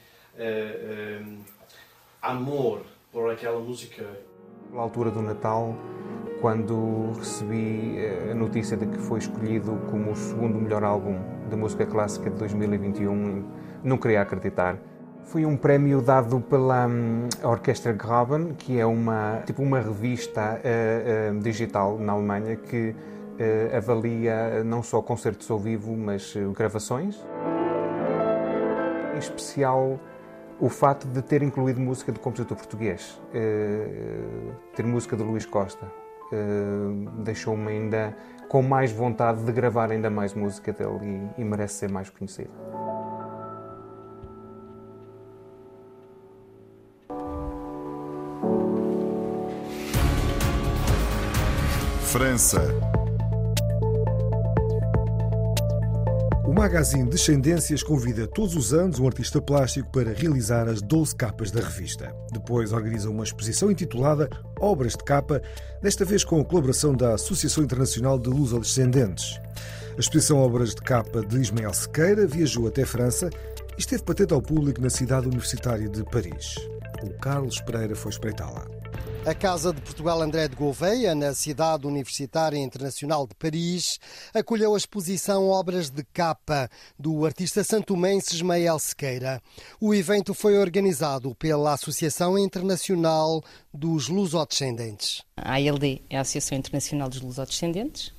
amor 2.22 2.82
por 3.12 3.32
aquela 3.32 3.60
música. 3.60 4.06
Na 4.72 4.82
altura 4.82 5.12
do 5.12 5.22
Natal, 5.22 5.76
quando 6.42 7.12
recebi 7.18 7.98
a 8.30 8.36
notícia 8.36 8.78
de 8.78 8.86
que 8.86 8.98
foi 8.98 9.20
escolhido 9.20 9.78
como 9.90 10.12
o 10.12 10.16
segundo 10.16 10.60
melhor 10.60 10.84
álbum 10.84 11.20
de 11.50 11.56
música 11.56 11.86
clássica 11.86 12.30
de 12.30 12.38
2021, 12.38 13.46
não 13.84 13.98
queria 13.98 14.22
acreditar. 14.22 14.78
Foi 15.24 15.46
um 15.46 15.58
prémio 15.58 16.02
dado 16.02 16.40
pela 16.40 16.88
um, 16.88 17.28
Orquestra 17.44 17.92
Graben, 17.92 18.54
que 18.54 18.80
é 18.80 18.86
uma 18.86 19.42
tipo 19.46 19.62
uma 19.62 19.80
revista 19.80 20.62
uh, 20.62 21.36
uh, 21.36 21.40
digital 21.42 21.98
na 21.98 22.14
Alemanha 22.14 22.56
que 22.56 22.92
uh, 22.92 22.96
avalia 23.76 24.64
não 24.64 24.82
só 24.82 25.02
concertos 25.02 25.50
ao 25.52 25.60
vivo, 25.60 25.96
mas 25.96 26.34
gravações. 26.56 27.18
Em 29.16 29.20
especial 29.20 30.00
o 30.60 30.70
fato 30.70 31.08
de 31.08 31.22
ter 31.22 31.44
incluído 31.44 31.80
música 31.80 32.12
do 32.12 32.20
compositor 32.20 32.58
português, 32.58 33.22
uh, 33.30 34.56
ter 34.76 34.84
música 34.86 35.16
de 35.16 35.24
Luís 35.24 35.46
Costa, 35.46 35.86
deixou-me 37.24 37.72
ainda 37.72 38.16
com 38.50 38.62
mais 38.62 38.92
vontade 38.92 39.44
de 39.44 39.52
gravar 39.52 39.92
ainda 39.92 40.10
mais 40.10 40.34
música 40.34 40.74
dele 40.74 41.32
e, 41.38 41.42
e 41.42 41.46
merece 41.46 41.76
ser 41.76 41.90
mais 41.90 42.10
conhecido. 42.10 42.52
França. 52.02 52.87
Magazine 56.58 57.08
Descendências 57.08 57.84
convida 57.84 58.26
todos 58.26 58.56
os 58.56 58.74
anos 58.74 58.98
um 58.98 59.06
artista 59.06 59.40
plástico 59.40 59.92
para 59.92 60.12
realizar 60.12 60.68
as 60.68 60.82
12 60.82 61.16
capas 61.16 61.52
da 61.52 61.62
revista. 61.62 62.12
Depois 62.32 62.74
organiza 62.74 63.12
uma 63.12 63.24
exposição 63.24 63.70
intitulada 63.70 64.28
Obras 64.60 64.94
de 64.94 65.04
Capa, 65.04 65.40
desta 65.84 66.04
vez 66.04 66.24
com 66.24 66.42
a 66.42 66.44
colaboração 66.44 66.96
da 66.96 67.14
Associação 67.14 67.64
Internacional 67.64 68.18
de 68.18 68.30
Luso-Descendentes. 68.30 69.40
A 69.96 70.00
exposição 70.00 70.40
Obras 70.40 70.74
de 70.74 70.82
Capa 70.82 71.24
de 71.24 71.38
Ismael 71.38 71.74
Sequeira 71.76 72.26
viajou 72.26 72.68
até 72.68 72.84
França 72.86 73.30
e 73.78 73.80
esteve 73.80 74.02
patente 74.02 74.34
ao 74.34 74.42
público 74.42 74.82
na 74.82 74.90
cidade 74.90 75.28
universitária 75.28 75.88
de 75.88 76.04
Paris. 76.06 76.56
O 77.04 77.12
Carlos 77.20 77.62
Pereira 77.62 77.96
foi 77.96 78.10
espreitá-la. 78.10 78.77
A 79.28 79.36
Casa 79.36 79.74
de 79.74 79.82
Portugal 79.82 80.22
André 80.22 80.48
de 80.48 80.56
Gouveia, 80.56 81.14
na 81.14 81.34
Cidade 81.34 81.86
Universitária 81.86 82.58
Internacional 82.58 83.28
de 83.28 83.36
Paris, 83.36 84.00
acolheu 84.34 84.74
a 84.74 84.78
exposição 84.78 85.50
Obras 85.50 85.90
de 85.90 86.02
Capa 86.14 86.70
do 86.98 87.26
artista 87.26 87.62
santomense 87.62 88.36
Ismael 88.36 88.80
Sequeira. 88.80 89.42
O 89.82 89.94
evento 89.94 90.34
foi 90.34 90.58
organizado 90.58 91.36
pela 91.36 91.74
Associação 91.74 92.40
Internacional 92.40 93.44
dos 93.74 94.08
Lusodescendentes. 94.08 95.22
A 95.36 95.56
ALD 95.56 96.02
é 96.10 96.18
a 96.18 96.22
Associação 96.22 96.58
Internacional 96.58 97.10
dos 97.10 97.20
Lusodescendentes. 97.20 98.14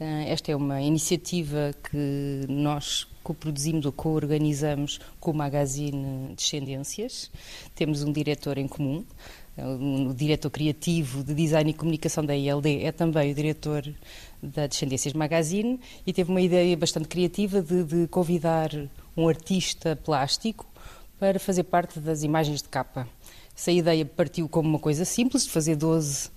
Esta 0.00 0.52
é 0.52 0.56
uma 0.56 0.80
iniciativa 0.80 1.70
que 1.90 2.46
nós 2.48 3.06
coproduzimos 3.26 3.84
ou 3.84 3.90
co-organizamos 3.90 5.00
com 5.18 5.32
o 5.32 5.34
Magazine 5.34 6.32
Descendências. 6.36 7.28
Temos 7.74 8.04
um 8.04 8.12
diretor 8.12 8.56
em 8.56 8.68
comum, 8.68 9.04
o 9.58 10.14
diretor 10.14 10.48
criativo 10.50 11.24
de 11.24 11.34
design 11.34 11.70
e 11.70 11.74
comunicação 11.74 12.24
da 12.24 12.36
ILD 12.36 12.84
é 12.84 12.92
também 12.92 13.32
o 13.32 13.34
diretor 13.34 13.82
da 14.40 14.68
Descendências 14.68 15.12
Magazine 15.12 15.80
e 16.06 16.12
teve 16.12 16.30
uma 16.30 16.40
ideia 16.40 16.76
bastante 16.76 17.08
criativa 17.08 17.60
de, 17.60 17.82
de 17.82 18.06
convidar 18.06 18.70
um 19.16 19.26
artista 19.26 19.96
plástico 19.96 20.64
para 21.18 21.40
fazer 21.40 21.64
parte 21.64 21.98
das 21.98 22.22
imagens 22.22 22.62
de 22.62 22.68
capa. 22.68 23.08
Essa 23.56 23.72
ideia 23.72 24.04
partiu 24.04 24.48
como 24.48 24.68
uma 24.68 24.78
coisa 24.78 25.04
simples, 25.04 25.46
de 25.46 25.50
fazer 25.50 25.74
12 25.74 26.30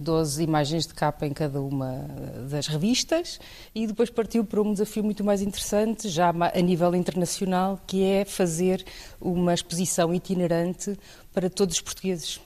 12 0.00 0.42
imagens 0.42 0.86
de 0.86 0.94
capa 0.94 1.26
em 1.26 1.32
cada 1.32 1.60
uma 1.60 2.06
das 2.48 2.66
revistas 2.66 3.38
e 3.74 3.86
depois 3.86 4.10
partiu 4.10 4.44
para 4.44 4.60
um 4.60 4.72
desafio 4.72 5.04
muito 5.04 5.22
mais 5.22 5.42
interessante, 5.42 6.08
já 6.08 6.30
a 6.30 6.60
nível 6.60 6.94
internacional, 6.94 7.78
que 7.86 8.02
é 8.02 8.24
fazer 8.24 8.84
uma 9.20 9.52
exposição 9.52 10.12
itinerante 10.14 10.98
para 11.32 11.50
todos 11.50 11.76
os 11.76 11.80
portugueses. 11.80 12.40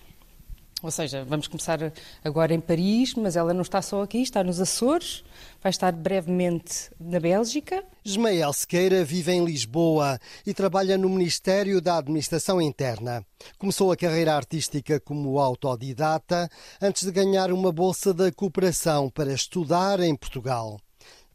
Ou 0.84 0.90
seja, 0.90 1.24
vamos 1.24 1.48
começar 1.48 1.78
agora 2.22 2.52
em 2.52 2.60
Paris, 2.60 3.14
mas 3.14 3.36
ela 3.36 3.54
não 3.54 3.62
está 3.62 3.80
só 3.80 4.02
aqui, 4.02 4.18
está 4.18 4.44
nos 4.44 4.60
Açores, 4.60 5.24
vai 5.62 5.70
estar 5.70 5.90
brevemente 5.92 6.90
na 7.00 7.18
Bélgica. 7.18 7.82
Ismael 8.04 8.52
Sequeira 8.52 9.02
vive 9.02 9.32
em 9.32 9.42
Lisboa 9.42 10.18
e 10.46 10.52
trabalha 10.52 10.98
no 10.98 11.08
Ministério 11.08 11.80
da 11.80 11.96
Administração 11.96 12.60
Interna. 12.60 13.24
Começou 13.56 13.90
a 13.92 13.96
carreira 13.96 14.34
artística 14.36 15.00
como 15.00 15.38
autodidata 15.38 16.50
antes 16.82 17.04
de 17.04 17.12
ganhar 17.12 17.50
uma 17.50 17.72
bolsa 17.72 18.12
da 18.12 18.30
cooperação 18.30 19.08
para 19.08 19.32
estudar 19.32 20.00
em 20.00 20.14
Portugal. 20.14 20.78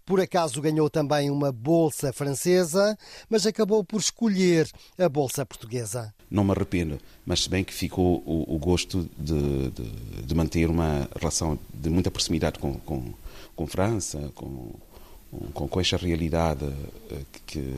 Por 0.10 0.20
acaso 0.20 0.60
ganhou 0.60 0.90
também 0.90 1.30
uma 1.30 1.52
bolsa 1.52 2.12
francesa, 2.12 2.98
mas 3.30 3.46
acabou 3.46 3.84
por 3.84 4.00
escolher 4.00 4.68
a 4.98 5.08
bolsa 5.08 5.46
portuguesa. 5.46 6.12
Não 6.32 6.44
me 6.44 6.50
arrependo, 6.50 6.98
mas 7.24 7.44
se 7.44 7.50
bem 7.50 7.64
que 7.64 7.72
ficou 7.72 8.24
o, 8.26 8.56
o 8.56 8.58
gosto 8.58 9.08
de, 9.16 9.70
de, 9.70 10.24
de, 10.24 10.34
manter 10.34 10.68
uma 10.68 11.08
relação 11.16 11.60
de 11.72 11.92
muita 11.92 12.10
proximidade 12.10 12.58
com, 12.58 12.74
com, 12.80 13.14
com 13.56 13.68
França, 13.68 14.32
com, 14.34 14.72
com, 15.54 15.80
esta 15.80 15.98
realidade 15.98 16.66
eh, 17.12 17.22
que, 17.46 17.72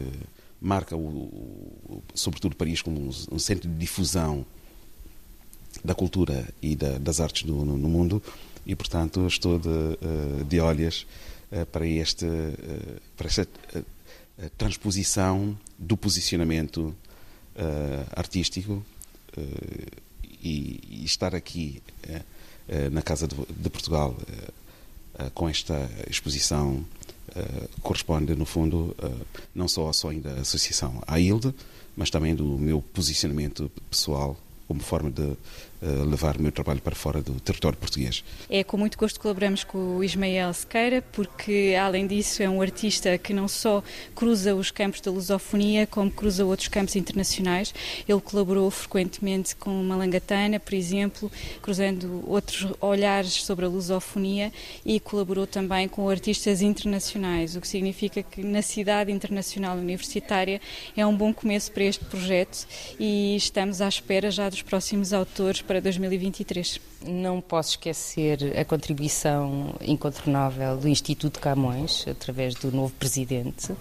marca, 0.61 0.95
o, 0.95 2.01
sobretudo 2.13 2.55
Paris, 2.55 2.81
como 2.81 3.09
um, 3.29 3.39
centro 3.39 3.67
de 3.67 3.75
difusão 3.75 4.45
da 5.83 5.93
cultura 5.93 6.47
e 6.61 6.77
da, 6.77 6.97
das 6.97 7.19
artes 7.19 7.43
no, 7.43 7.65
no, 7.65 7.89
mundo, 7.89 8.23
e 8.65 8.73
portanto 8.73 9.27
estou 9.27 9.59
de, 9.59 9.67
eh, 9.67 10.43
de 10.47 10.61
olhos 10.61 11.05
para, 11.71 11.85
este, 11.85 12.25
eh, 12.25 12.99
para 13.17 13.27
esta 13.27 13.47
eh, 13.75 13.83
transposição 14.57 15.57
do 15.77 15.97
posicionamento 15.97 16.95
artístico 18.15 18.83
e, 20.41 21.03
estar 21.03 21.35
aqui 21.35 21.83
na 22.91 23.01
Casa 23.01 23.27
de, 23.27 23.69
Portugal 23.69 24.15
com 25.33 25.49
esta 25.49 25.89
exposição 26.09 26.83
corresponde, 27.81 28.33
no 28.35 28.45
fundo, 28.45 28.95
não 29.53 29.67
só 29.67 29.87
ao 29.87 29.93
sonho 29.93 30.21
da 30.21 30.33
associação 30.35 31.03
à 31.05 31.19
ILDE, 31.19 31.53
mas 31.95 32.09
também 32.09 32.33
do 32.33 32.57
meu 32.57 32.81
posicionamento 32.81 33.69
pessoal 33.89 34.39
como 34.67 34.81
forma 34.81 35.11
de 35.11 35.35
levar 35.81 36.37
o 36.37 36.41
meu 36.41 36.51
trabalho 36.51 36.81
para 36.81 36.95
fora 36.95 37.21
do 37.21 37.39
território 37.39 37.77
português. 37.77 38.23
É 38.49 38.63
com 38.63 38.77
muito 38.77 38.97
gosto 38.97 39.15
que 39.15 39.21
colaboramos 39.21 39.63
com 39.63 39.97
o 39.97 40.03
Ismael 40.03 40.53
Sequeira, 40.53 41.01
porque 41.11 41.75
além 41.79 42.05
disso 42.05 42.43
é 42.43 42.49
um 42.49 42.61
artista 42.61 43.17
que 43.17 43.33
não 43.33 43.47
só 43.47 43.83
cruza 44.13 44.53
os 44.53 44.69
campos 44.69 45.01
da 45.01 45.09
lusofonia, 45.09 45.87
como 45.87 46.11
cruza 46.11 46.45
outros 46.45 46.67
campos 46.67 46.95
internacionais. 46.95 47.73
Ele 48.07 48.21
colaborou 48.21 48.69
frequentemente 48.69 49.55
com 49.55 49.71
Malangatana, 49.83 50.59
por 50.59 50.73
exemplo, 50.73 51.31
cruzando 51.61 52.23
outros 52.27 52.67
olhares 52.79 53.33
sobre 53.33 53.65
a 53.65 53.67
lusofonia 53.67 54.51
e 54.85 54.99
colaborou 54.99 55.47
também 55.47 55.87
com 55.87 56.07
artistas 56.09 56.61
internacionais, 56.61 57.55
o 57.55 57.61
que 57.61 57.67
significa 57.67 58.21
que 58.21 58.43
na 58.43 58.61
cidade 58.61 59.11
internacional 59.11 59.77
universitária 59.77 60.61
é 60.95 61.05
um 61.05 61.15
bom 61.15 61.33
começo 61.33 61.71
para 61.71 61.83
este 61.83 62.05
projeto 62.05 62.67
e 62.99 63.35
estamos 63.35 63.81
à 63.81 63.87
espera 63.87 64.29
já 64.29 64.47
dos 64.49 64.61
próximos 64.61 65.13
autores 65.13 65.61
para 65.71 65.79
2023. 65.79 66.81
Não 67.07 67.39
posso 67.39 67.69
esquecer 67.69 68.59
a 68.59 68.65
contribuição 68.65 69.73
incontornável 69.79 70.75
do 70.75 70.89
Instituto 70.89 71.39
Camões, 71.39 72.05
através 72.09 72.55
do 72.55 72.73
novo 72.73 72.91
presidente. 72.95 73.73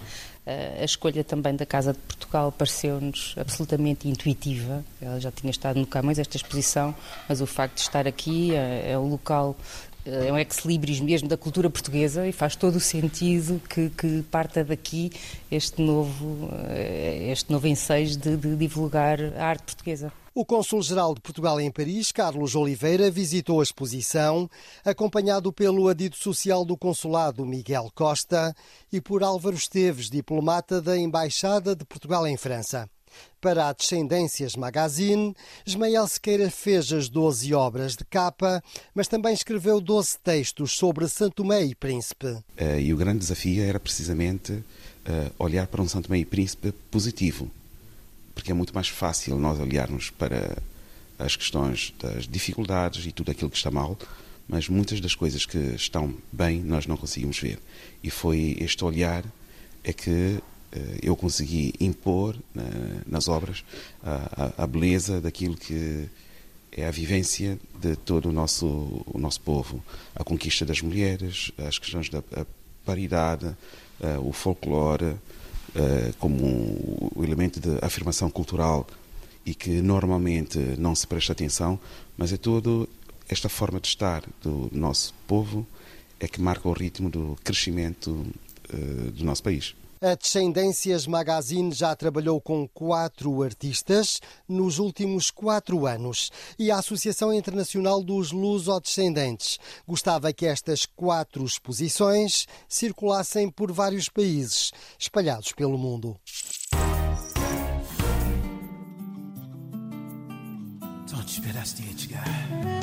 Eh, 0.45 0.77
a 0.79 0.85
escolha 0.85 1.21
também 1.21 1.53
da 1.53 1.65
Casa 1.65 1.91
de 1.91 1.99
Portugal 1.99 2.49
pareceu-nos 2.49 3.35
absolutamente 3.37 4.07
intuitiva. 4.07 4.85
Ela 5.01 5.19
já 5.19 5.31
tinha 5.31 5.51
estado 5.51 5.81
no 5.81 5.85
Camões, 5.85 6.17
esta 6.17 6.37
exposição, 6.37 6.95
mas 7.27 7.41
o 7.41 7.45
facto 7.45 7.75
de 7.75 7.81
estar 7.81 8.07
aqui 8.07 8.55
é, 8.55 8.91
é 8.91 8.97
um 8.97 9.09
local 9.09 9.53
eh, 9.59 9.90
é 10.05 10.31
um 10.31 10.37
ex-libris 10.37 10.99
mesmo 10.99 11.27
da 11.27 11.37
cultura 11.37 11.69
portuguesa 11.69 12.27
e 12.27 12.31
faz 12.31 12.55
todo 12.55 12.75
o 12.75 12.79
sentido 12.79 13.61
que, 13.69 13.89
que 13.89 14.23
parta 14.23 14.63
daqui 14.63 15.11
este 15.51 15.81
novo, 15.81 16.49
eh, 16.69 17.29
este 17.31 17.51
novo 17.51 17.67
ensejo 17.67 18.17
de, 18.17 18.35
de 18.35 18.55
divulgar 18.55 19.19
a 19.37 19.45
arte 19.45 19.63
portuguesa. 19.63 20.11
O 20.33 20.45
Cônsul-Geral 20.45 21.13
de 21.13 21.19
Portugal 21.19 21.59
em 21.59 21.69
Paris, 21.69 22.11
Carlos 22.11 22.55
Oliveira, 22.55 23.11
visitou 23.11 23.59
a 23.59 23.63
exposição, 23.63 24.49
acompanhado 24.83 25.51
pelo 25.51 25.89
adido 25.89 26.15
social 26.15 26.63
do 26.63 26.77
Consulado, 26.77 27.45
Miguel 27.45 27.91
Costa, 27.93 28.55
e 28.93 29.01
por 29.01 29.23
Álvaro 29.23 29.57
Esteves, 29.57 30.09
diplomata 30.09 30.81
da 30.81 30.97
Embaixada 30.97 31.75
de 31.75 31.83
Portugal 31.83 32.25
em 32.25 32.37
França. 32.37 32.89
Para 33.39 33.69
a 33.69 33.73
Descendências 33.73 34.55
Magazine, 34.55 35.35
Ismael 35.65 36.07
Sequeira 36.07 36.49
fez 36.49 36.91
as 36.91 37.09
12 37.09 37.53
obras 37.53 37.95
de 37.95 38.05
capa, 38.05 38.63
mas 38.93 39.07
também 39.07 39.33
escreveu 39.33 39.81
12 39.81 40.19
textos 40.19 40.73
sobre 40.73 41.07
Santo 41.07 41.37
Tomé 41.37 41.63
e 41.63 41.73
Príncipe. 41.73 42.27
Uh, 42.27 42.79
e 42.79 42.93
o 42.93 42.97
grande 42.97 43.19
desafio 43.19 43.63
era 43.63 43.79
precisamente 43.79 44.51
uh, 44.51 44.63
olhar 45.39 45.67
para 45.67 45.81
um 45.81 45.87
Santo 45.87 46.07
Tomé 46.07 46.19
e 46.19 46.25
Príncipe 46.25 46.71
positivo, 46.91 47.49
porque 48.35 48.51
é 48.51 48.53
muito 48.53 48.73
mais 48.73 48.87
fácil 48.87 49.37
nós 49.37 49.59
olharmos 49.59 50.09
para 50.09 50.57
as 51.17 51.35
questões 51.35 51.93
das 51.99 52.27
dificuldades 52.27 53.05
e 53.05 53.11
tudo 53.11 53.31
aquilo 53.31 53.49
que 53.49 53.57
está 53.57 53.71
mal, 53.71 53.97
mas 54.47 54.67
muitas 54.67 54.99
das 54.99 55.15
coisas 55.15 55.45
que 55.45 55.57
estão 55.57 56.13
bem 56.31 56.61
nós 56.61 56.85
não 56.85 56.97
conseguimos 56.97 57.39
ver. 57.39 57.59
E 58.03 58.09
foi 58.09 58.57
este 58.59 58.83
olhar 58.83 59.23
é 59.83 59.93
que 59.93 60.39
eu 61.01 61.15
consegui 61.15 61.73
impor 61.79 62.35
nas 63.05 63.27
obras 63.27 63.63
a, 64.57 64.65
beleza 64.65 65.19
daquilo 65.19 65.57
que 65.57 66.07
é 66.71 66.87
a 66.87 66.91
vivência 66.91 67.59
de 67.79 67.95
todo 67.95 68.29
o 68.29 68.31
nosso, 68.31 68.65
o 69.05 69.17
nosso 69.17 69.41
povo. 69.41 69.83
A 70.15 70.23
conquista 70.23 70.65
das 70.65 70.81
mulheres, 70.81 71.51
as 71.57 71.77
questões 71.77 72.09
da 72.09 72.23
paridade, 72.85 73.55
eh, 73.99 74.17
o 74.17 74.31
folclore, 74.31 75.15
eh, 75.75 76.13
como 76.17 77.11
um 77.15 77.23
elemento 77.23 77.59
de 77.59 77.77
afirmação 77.81 78.29
cultural 78.29 78.87
e 79.45 79.53
que 79.53 79.81
normalmente 79.81 80.57
não 80.77 80.95
se 80.95 81.05
presta 81.05 81.33
atenção, 81.33 81.79
mas 82.17 82.31
é 82.31 82.37
todo 82.37 82.87
esta 83.27 83.49
forma 83.49 83.79
de 83.79 83.87
estar 83.87 84.23
do 84.41 84.69
nosso 84.71 85.13
povo 85.27 85.65
é 86.19 86.27
que 86.27 86.39
marca 86.39 86.67
o 86.67 86.73
ritmo 86.73 87.09
do 87.09 87.37
crescimento 87.43 88.25
do 89.13 89.25
nosso 89.25 89.43
país. 89.43 89.75
A 90.03 90.15
Descendências 90.15 91.05
Magazine 91.05 91.71
já 91.71 91.95
trabalhou 91.95 92.41
com 92.41 92.67
quatro 92.67 93.43
artistas 93.43 94.19
nos 94.49 94.79
últimos 94.79 95.29
quatro 95.29 95.85
anos 95.85 96.31
e 96.57 96.71
a 96.71 96.79
Associação 96.79 97.31
Internacional 97.31 98.01
dos 98.01 98.31
Luso-Descendentes 98.31 99.59
gostava 99.87 100.33
que 100.33 100.47
estas 100.47 100.87
quatro 100.87 101.45
exposições 101.45 102.47
circulassem 102.67 103.47
por 103.47 103.71
vários 103.71 104.09
países 104.09 104.71
espalhados 104.97 105.51
pelo 105.51 105.77
mundo. 105.77 106.19
minha 112.11 112.80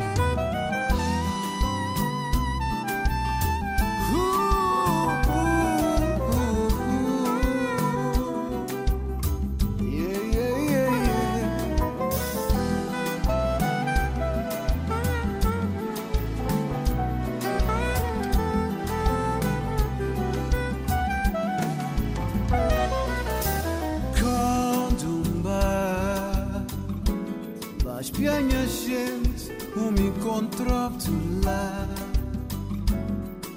me 29.92 30.08
encontrou-te 30.08 31.10
lá. 31.44 31.88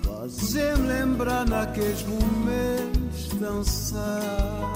Fazem 0.04 0.76
lembrar 0.88 1.46
naqueles 1.46 2.04
momentos 2.04 3.30
só 3.63 4.74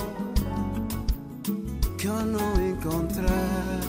que 1.98 2.08
eu 2.08 2.26
não 2.26 2.70
encontrar. 2.70 3.80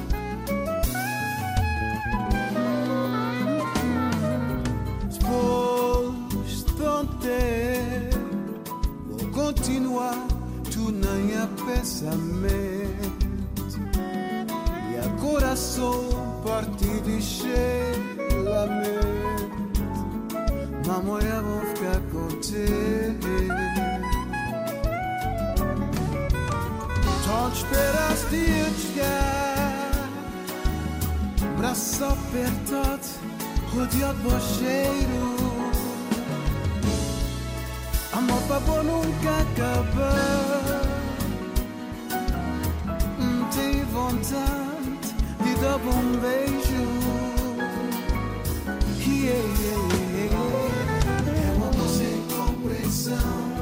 Depois 5.10 6.64
de 6.64 6.72
vou 9.08 9.30
continuar, 9.32 10.26
tu 10.70 10.92
nem 10.92 11.36
a 11.36 11.46
pensamento 11.66 13.26
coração 15.20 16.25
partido 16.25 16.25
e 16.25 16.25
cheio 17.20 18.42
lamento 18.44 19.46
Mamoia 20.86 21.42
vou 21.42 21.60
ficar 21.62 22.00
contigo 22.12 23.26
Só 27.24 27.50
te 27.50 27.56
esperaste 27.56 28.36
eu 28.36 28.74
chegar 28.74 29.90
Braço 31.58 32.04
apertado, 32.04 33.06
rodeado 33.74 34.20
de 34.20 34.40
cheiro 34.54 35.26
Amor 38.12 38.42
pra 38.42 38.60
bom 38.60 38.82
nunca 38.82 39.40
acabar 39.40 40.82
Tem 43.54 43.84
vontade 43.86 44.65
dá 45.60 45.76
um 45.76 46.20
beijo. 46.20 46.82
Yeah, 48.98 49.42
yeah, 49.62 49.84
yeah. 50.14 50.36
É 51.36 51.52
uma 51.56 51.70
sem 51.88 52.16
compreensão. 52.28 53.55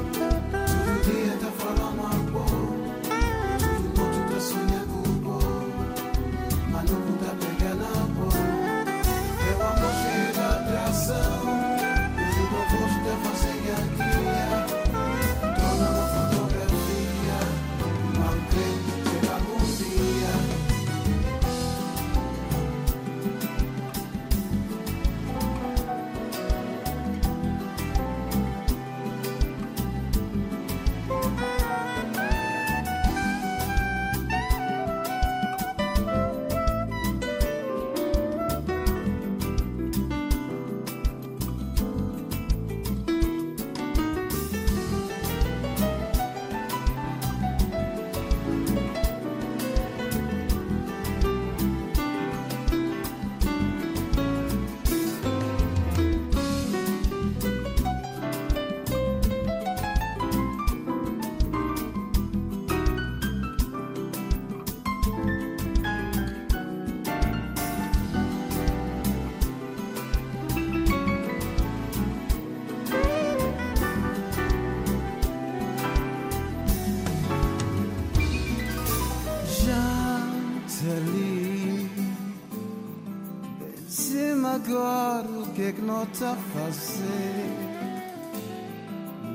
Agora 85.65 85.71
o 85.71 85.71
que 85.71 85.71
é 85.71 85.71
que 85.71 85.81
não 85.81 86.03
está 86.03 86.31
a 86.31 86.35
fazer. 86.35 87.49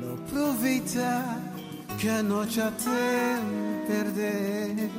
Não 0.00 0.14
aproveita 0.14 1.42
que 1.98 2.08
a 2.08 2.22
noite 2.22 2.60
tem 2.60 3.86
perder. 3.86 4.90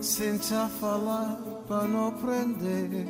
Senta 0.00 0.68
falar 0.80 1.36
para 1.68 1.86
não 1.86 2.12
prender. 2.12 3.06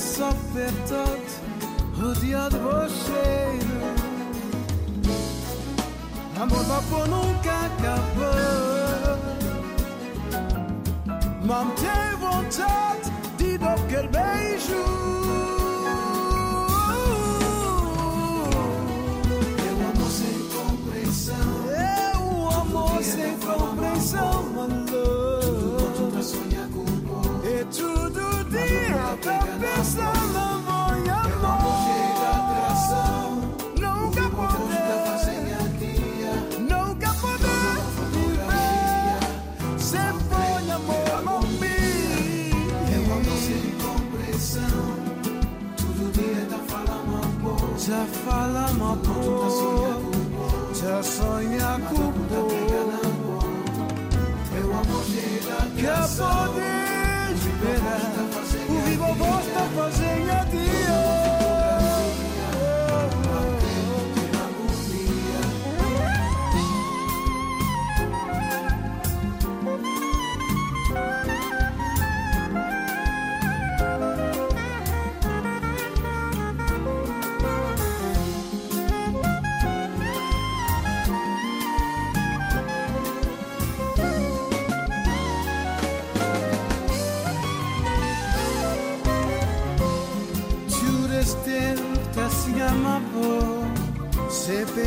Braço 0.00 0.24
apertado, 0.24 1.20
rodeado 1.94 2.56
de 2.56 2.62
bom 2.62 2.88
cheiro. 2.88 3.76
Amor 6.40 6.64
papo 6.64 7.06
nunca 7.06 7.66
acabou. 7.66 9.18
Mantém 11.44 12.10
Já 47.90 48.06
fala 48.24 48.66
amor. 48.66 49.00
Já 50.74 51.02
sonha 51.02 51.80
com 51.88 51.94
o 51.94 52.12
amor. 53.08 53.44
O 54.54 54.72
amor 54.72 55.04
chega 55.04 55.58
Que 55.74 56.16
poder. 56.16 56.79
O 59.22 59.88
vivo 59.90 60.39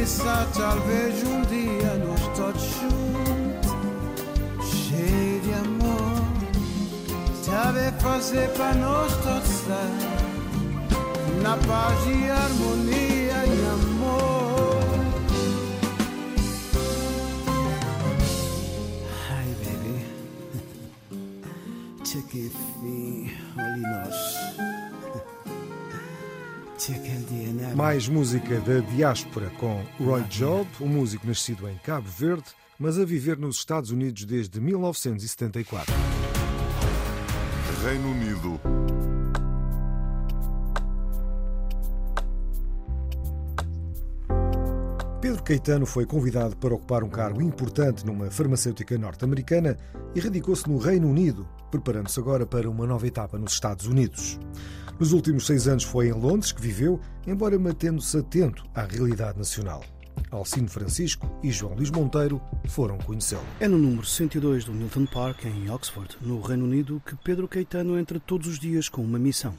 Pensar 0.04 0.46
talvez 0.52 1.24
um 1.24 1.42
dia 1.44 1.94
nós 2.06 2.20
todos 2.36 2.62
juntos. 2.62 3.72
Cheio 4.70 5.40
de 5.40 5.54
amor 5.54 6.28
Sabe 7.42 7.90
fazer 8.02 8.50
para 8.50 8.74
nós 8.74 9.16
todos 9.24 9.50
estar 9.50 9.90
Na 11.42 11.56
paz 11.56 12.00
e 12.06 12.30
harmonia 12.30 13.46
e 13.46 13.66
amor. 13.72 14.84
Ai 19.32 19.56
baby. 19.64 20.06
Check 22.04 22.52
fim 22.82 23.32
Mais 27.84 28.08
música 28.08 28.62
da 28.62 28.80
diáspora 28.80 29.50
com 29.60 29.84
Roy 30.02 30.24
Job, 30.30 30.66
um 30.80 30.88
músico 30.88 31.28
nascido 31.28 31.68
em 31.68 31.76
Cabo 31.80 32.08
Verde, 32.08 32.46
mas 32.80 32.98
a 32.98 33.04
viver 33.04 33.38
nos 33.38 33.58
Estados 33.58 33.92
Unidos 33.92 34.24
desde 34.24 34.62
1974. 34.62 35.94
Reino 37.84 38.10
Unido. 38.10 38.62
Pedro 45.20 45.44
Caetano 45.44 45.86
foi 45.86 46.06
convidado 46.06 46.56
para 46.56 46.74
ocupar 46.74 47.04
um 47.04 47.10
cargo 47.10 47.42
importante 47.42 48.06
numa 48.06 48.32
farmacêutica 48.32 48.98
norte-americana 48.98 49.78
e 50.16 50.22
radicou-se 50.22 50.70
no 50.70 50.78
Reino 50.78 51.10
Unido, 51.10 51.46
preparando-se 51.70 52.18
agora 52.18 52.46
para 52.46 52.70
uma 52.70 52.88
nova 52.88 53.06
etapa 53.06 53.38
nos 53.38 53.52
Estados 53.52 53.88
Unidos. 53.88 54.40
Nos 55.00 55.12
últimos 55.12 55.46
seis 55.46 55.68
anos 55.68 55.84
foi 55.84 56.08
em 56.08 56.14
Londres 56.14 56.52
que 56.52 56.62
viveu, 56.62 57.00
embora 57.26 57.58
mantendo-se 57.58 58.18
atento 58.18 58.64
à 58.76 58.84
realidade 58.84 59.38
nacional. 59.38 59.84
Alcino 60.30 60.68
Francisco 60.68 61.30
e 61.44 61.52
João 61.52 61.76
Luís 61.76 61.90
Monteiro 61.90 62.42
foram 62.68 62.98
conhecê-lo. 63.00 63.44
É 63.60 63.68
no 63.68 63.78
número 63.78 64.06
102 64.06 64.66
do 64.66 64.72
Milton 64.72 65.06
Park, 65.06 65.46
em 65.46 65.70
Oxford, 65.70 66.18
no 66.22 66.40
Reino 66.42 66.66
Unido, 66.66 67.02
que 67.06 67.16
Pedro 67.16 67.48
Caetano 67.48 67.98
entra 67.98 68.20
todos 68.20 68.48
os 68.48 68.60
dias 68.60 68.88
com 68.88 69.04
uma 69.04 69.20
missão. 69.20 69.54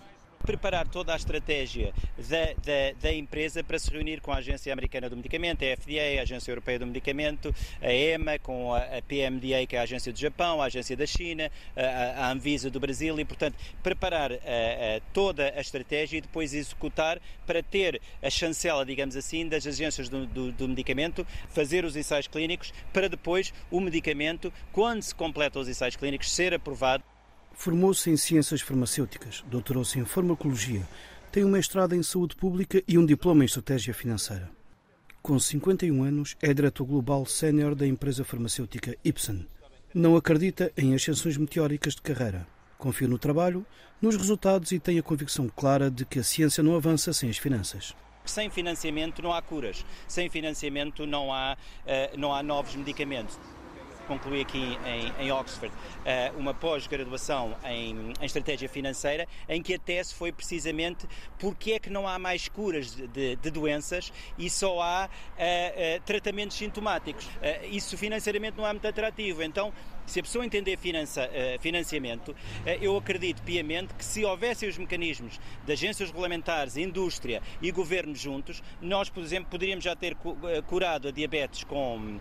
Preparar 0.45 0.87
toda 0.87 1.13
a 1.13 1.17
estratégia 1.17 1.93
da, 2.19 2.45
da, 2.65 3.01
da, 3.01 3.13
empresa 3.13 3.65
para 3.65 3.79
se 3.79 3.91
reunir 3.91 4.21
com 4.21 4.33
a 4.33 4.37
Agência 4.37 4.73
Americana 4.73 5.09
do 5.09 5.17
Medicamento, 5.17 5.65
a 5.65 5.77
FDA, 5.77 6.19
a 6.19 6.23
Agência 6.23 6.51
Europeia 6.51 6.79
do 6.79 6.87
Medicamento, 6.87 7.55
a 7.81 7.93
EMA, 7.93 8.39
com 8.39 8.73
a, 8.73 8.79
a 8.79 9.03
PMDA, 9.03 9.67
que 9.67 9.77
é 9.77 9.79
a 9.79 9.83
Agência 9.83 10.13
do 10.13 10.19
Japão, 10.19 10.61
a 10.61 10.67
Agência 10.67 10.97
da 10.97 11.07
China, 11.07 11.51
a, 11.77 12.27
a 12.27 12.33
Anvisa 12.33 12.71
do 12.71 12.79
Brasil 12.79 13.19
e, 13.19 13.25
portanto, 13.25 13.57
preparar 13.83 14.33
a, 14.33 15.01
toda 15.13 15.53
a 15.57 15.61
estratégia 15.61 16.19
e 16.19 16.21
depois 16.21 16.53
executar 16.53 17.21
para 17.47 17.63
ter 17.63 18.01
a 18.23 18.31
chancela, 18.31 18.85
digamos 18.85 19.17
assim, 19.17 19.49
das 19.49 19.67
agências 19.67 20.09
do, 20.09 20.27
do, 20.27 20.53
do 20.53 20.69
medicamento, 20.69 21.27
fazer 21.49 21.85
os 21.85 21.97
ensaios 21.97 22.27
clínicos 22.27 22.73
para 22.93 23.09
depois 23.09 23.53
o 23.71 23.81
medicamento, 23.81 24.53
quando 24.73 25.03
se 25.03 25.15
completa 25.15 25.59
os 25.59 25.69
ensaios 25.69 25.97
clínicos, 25.97 26.31
ser 26.31 26.55
aprovado. 26.55 27.03
Formou-se 27.57 28.11
em 28.11 28.17
Ciências 28.17 28.61
Farmacêuticas, 28.61 29.45
doutorou-se 29.49 29.99
em 29.99 30.05
Farmacologia, 30.05 30.83
tem 31.31 31.45
um 31.45 31.51
mestrado 31.51 31.95
em 31.95 32.03
Saúde 32.03 32.37
Pública 32.37 32.83
e 32.87 32.99
um 32.99 33.07
diploma 33.07 33.43
em 33.43 33.47
Estratégia 33.47 33.95
Financeira. 33.95 34.51
Com 35.23 35.39
51 35.39 36.03
anos, 36.03 36.37
é 36.43 36.53
diretor 36.53 36.85
global 36.85 37.25
sénior 37.25 37.75
da 37.75 37.87
empresa 37.87 38.25
farmacêutica 38.25 38.97
Ipsen. 39.05 39.47
Não 39.95 40.17
acredita 40.17 40.73
em 40.77 40.95
ascensões 40.95 41.37
meteóricas 41.37 41.95
de 41.95 42.03
carreira. 42.03 42.47
Confia 42.77 43.09
no 43.09 43.19
trabalho, 43.19 43.65
nos 44.03 44.17
resultados 44.17 44.73
e 44.73 44.79
tem 44.79 44.99
a 44.99 45.03
convicção 45.03 45.49
clara 45.49 45.91
de 45.91 46.05
que 46.05 46.19
a 46.19 46.25
ciência 46.25 46.63
não 46.63 46.75
avança 46.75 47.13
sem 47.13 47.31
as 47.31 47.39
finanças. 47.39 47.95
Sem 48.25 48.51
financiamento 48.51 49.23
não 49.23 49.33
há 49.33 49.41
curas, 49.41 49.87
sem 50.09 50.29
financiamento 50.29 51.07
não 51.07 51.33
há, 51.33 51.57
uh, 51.57 52.19
não 52.19 52.35
há 52.35 52.43
novos 52.43 52.75
medicamentos 52.75 53.39
concluí 54.05 54.41
aqui 54.41 54.79
em, 54.87 55.27
em 55.27 55.33
Oxford 55.33 55.75
uh, 55.75 56.39
uma 56.39 56.55
pós-graduação 56.55 57.57
em, 57.65 58.13
em, 58.21 58.25
estratégia 58.25 58.69
financeira, 58.69 59.27
em 59.49 59.63
que 59.63 59.75
a 59.75 59.79
tese 59.79 60.15
foi 60.15 60.33
precisamente 60.33 61.07
porque 61.39 61.73
é 61.73 61.79
que 61.79 61.91
não 61.91 62.07
há 62.07 62.19
mais 62.19 62.49
curas 62.49 62.95
de, 62.95 63.37
de 63.37 63.51
doenças 63.51 64.13
e 64.39 64.49
só 64.49 64.81
há 64.81 65.09
uh, 65.09 65.99
uh, 65.99 66.03
tratamentos 66.05 66.57
sintomáticos. 66.57 67.29
isso 67.71 67.97
financeiramente 67.97 68.57
não 68.57 68.67
é 68.67 68.73
muito 68.73 68.87
atrativo. 68.87 69.43
Então 69.43 69.73
Se 70.07 70.21
a 70.21 70.23
pessoa 70.23 70.45
entender 70.45 70.77
finança, 70.77 71.29
uh, 71.29 71.61
financiamento, 71.61 72.33
uh, 72.33 72.37
eu 72.81 72.97
acredito 72.97 73.43
piamente 73.43 73.95
que 73.95 74.05
se 74.05 74.25
houvessem 74.25 74.69
os 74.69 74.77
mecanismos 74.77 75.41
de 75.65 75.73
agências 75.73 76.11
regulamentares, 76.11 76.77
indústria 76.77 77.43
e 77.63 77.71
governo 77.71 78.15
juntos, 78.15 78.63
nós, 78.83 79.09
por 79.09 79.23
exemplo, 79.23 79.51
poderíamos 79.51 79.85
já 79.85 79.97
ter 79.97 80.15
curado 80.67 81.09
a 81.09 81.11
diabetes 81.11 81.65
com, 81.65 82.19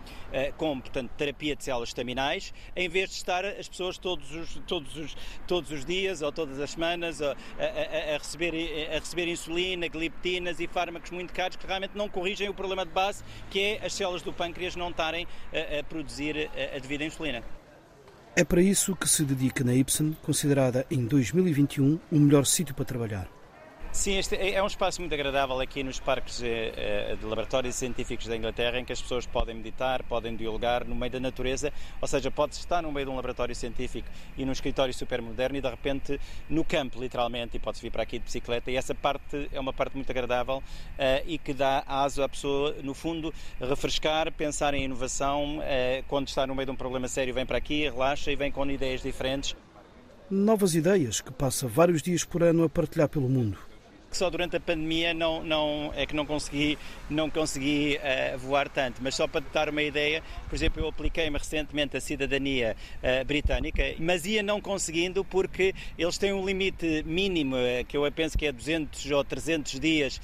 com 0.57 0.79
portanto, 0.79 1.11
terapia 1.17 1.55
de 1.55 1.63
células 1.63 1.89
estaminais, 1.89 2.53
em 2.75 2.87
vez 2.87 3.09
de 3.09 3.15
estar 3.15 3.43
as 3.45 3.67
pessoas 3.67 3.97
todos 3.97 4.31
os, 4.31 4.61
todos 4.65 4.95
os, 4.95 5.17
todos 5.47 5.71
os 5.71 5.85
dias 5.85 6.21
ou 6.21 6.31
todas 6.31 6.59
as 6.59 6.71
semanas 6.71 7.21
a, 7.21 7.31
a, 7.31 8.15
a 8.15 8.17
receber, 8.17 8.53
a 8.89 8.99
receber 8.99 9.27
insulina, 9.27 9.87
gliptinas 9.87 10.59
e 10.59 10.67
fármacos 10.67 11.11
muito 11.11 11.33
caros 11.33 11.57
que 11.57 11.67
realmente 11.67 11.95
não 11.95 12.07
corrigem 12.07 12.49
o 12.49 12.53
problema 12.53 12.85
de 12.85 12.91
base, 12.91 13.23
que 13.49 13.59
é 13.59 13.85
as 13.85 13.93
células 13.93 14.21
do 14.21 14.31
pâncreas 14.31 14.75
não 14.75 14.89
estarem 14.89 15.27
a, 15.51 15.79
a 15.79 15.83
produzir 15.83 16.49
a 16.75 16.79
devida 16.79 17.03
insulina. 17.03 17.43
É 18.35 18.43
para 18.43 18.63
isso 18.63 18.95
que 18.95 19.07
se 19.07 19.23
dedica 19.23 19.63
na 19.63 19.75
Ipsen, 19.75 20.17
considerada 20.23 20.87
em 20.89 21.05
2021 21.05 21.99
o 22.11 22.19
melhor 22.19 22.47
sítio 22.47 22.73
para 22.73 22.83
trabalhar. 22.83 23.42
Sim, 23.93 24.17
este 24.17 24.35
é, 24.35 24.53
é 24.53 24.63
um 24.63 24.65
espaço 24.65 24.99
muito 24.99 25.13
agradável 25.13 25.59
aqui 25.61 25.83
nos 25.83 25.99
parques 25.99 26.41
eh, 26.41 27.15
de 27.17 27.23
laboratórios 27.27 27.75
científicos 27.75 28.25
da 28.25 28.35
Inglaterra, 28.35 28.79
em 28.79 28.83
que 28.83 28.91
as 28.91 28.99
pessoas 28.99 29.27
podem 29.27 29.53
meditar, 29.53 30.01
podem 30.01 30.35
dialogar 30.35 30.83
no 30.83 30.95
meio 30.95 31.11
da 31.11 31.19
natureza, 31.19 31.71
ou 32.01 32.07
seja, 32.07 32.31
pode 32.31 32.55
estar 32.55 32.81
no 32.81 32.91
meio 32.91 33.05
de 33.05 33.11
um 33.11 33.15
laboratório 33.15 33.53
científico 33.53 34.09
e 34.35 34.43
num 34.45 34.51
escritório 34.51 34.91
super 34.95 35.21
moderno 35.21 35.59
e 35.59 35.61
de 35.61 35.69
repente 35.69 36.19
no 36.49 36.65
campo, 36.65 36.99
literalmente, 36.99 37.55
e 37.55 37.59
pode-se 37.59 37.83
vir 37.83 37.91
para 37.91 38.01
aqui 38.01 38.17
de 38.17 38.25
bicicleta. 38.25 38.71
E 38.71 38.75
essa 38.75 38.95
parte 38.95 39.47
é 39.53 39.59
uma 39.59 39.71
parte 39.71 39.95
muito 39.95 40.09
agradável 40.09 40.57
uh, 40.57 40.63
e 41.27 41.37
que 41.37 41.53
dá 41.53 41.83
aso 41.85 42.23
à 42.23 42.27
pessoa, 42.27 42.75
no 42.81 42.95
fundo, 42.95 43.31
refrescar, 43.61 44.31
pensar 44.33 44.73
em 44.73 44.85
inovação. 44.85 45.59
Quando 46.07 46.27
está 46.27 46.47
no 46.47 46.55
meio 46.55 46.65
de 46.65 46.71
um 46.71 46.75
problema 46.75 47.07
sério, 47.07 47.31
vem 47.33 47.45
para 47.45 47.59
aqui, 47.59 47.83
relaxa 47.83 48.31
e 48.31 48.35
vem 48.35 48.51
com 48.51 48.65
ideias 48.65 49.03
diferentes. 49.03 49.55
Novas 50.31 50.73
ideias 50.73 51.21
que 51.21 51.31
passa 51.31 51.67
vários 51.67 52.01
dias 52.01 52.23
por 52.23 52.41
ano 52.41 52.63
a 52.63 52.69
partilhar 52.69 53.07
pelo 53.07 53.29
mundo 53.29 53.72
que 54.13 54.17
só 54.17 54.29
durante 54.29 54.55
a 54.55 54.59
pandemia 54.59 55.11
não, 55.11 55.43
não, 55.43 55.91
é 55.95 56.05
que 56.05 56.15
não 56.15 56.25
consegui, 56.25 56.77
não 57.09 57.29
consegui 57.29 57.97
uh, 57.97 58.37
voar 58.37 58.69
tanto. 58.69 59.01
Mas 59.01 59.15
só 59.15 59.27
para 59.27 59.41
te 59.41 59.51
dar 59.51 59.69
uma 59.69 59.81
ideia, 59.81 60.23
por 60.47 60.55
exemplo, 60.55 60.83
eu 60.83 60.87
apliquei-me 60.87 61.37
recentemente 61.37 61.97
a 61.97 62.01
cidadania 62.01 62.77
uh, 62.99 63.25
britânica, 63.25 63.83
mas 63.99 64.25
ia 64.25 64.43
não 64.43 64.61
conseguindo 64.61 65.25
porque 65.25 65.73
eles 65.97 66.17
têm 66.19 66.31
um 66.31 66.45
limite 66.45 67.03
mínimo, 67.05 67.55
uh, 67.55 67.83
que 67.87 67.97
eu 67.97 68.09
penso 68.11 68.37
que 68.37 68.45
é 68.45 68.51
200 68.51 69.09
ou 69.11 69.23
300 69.23 69.79
dias, 69.79 70.21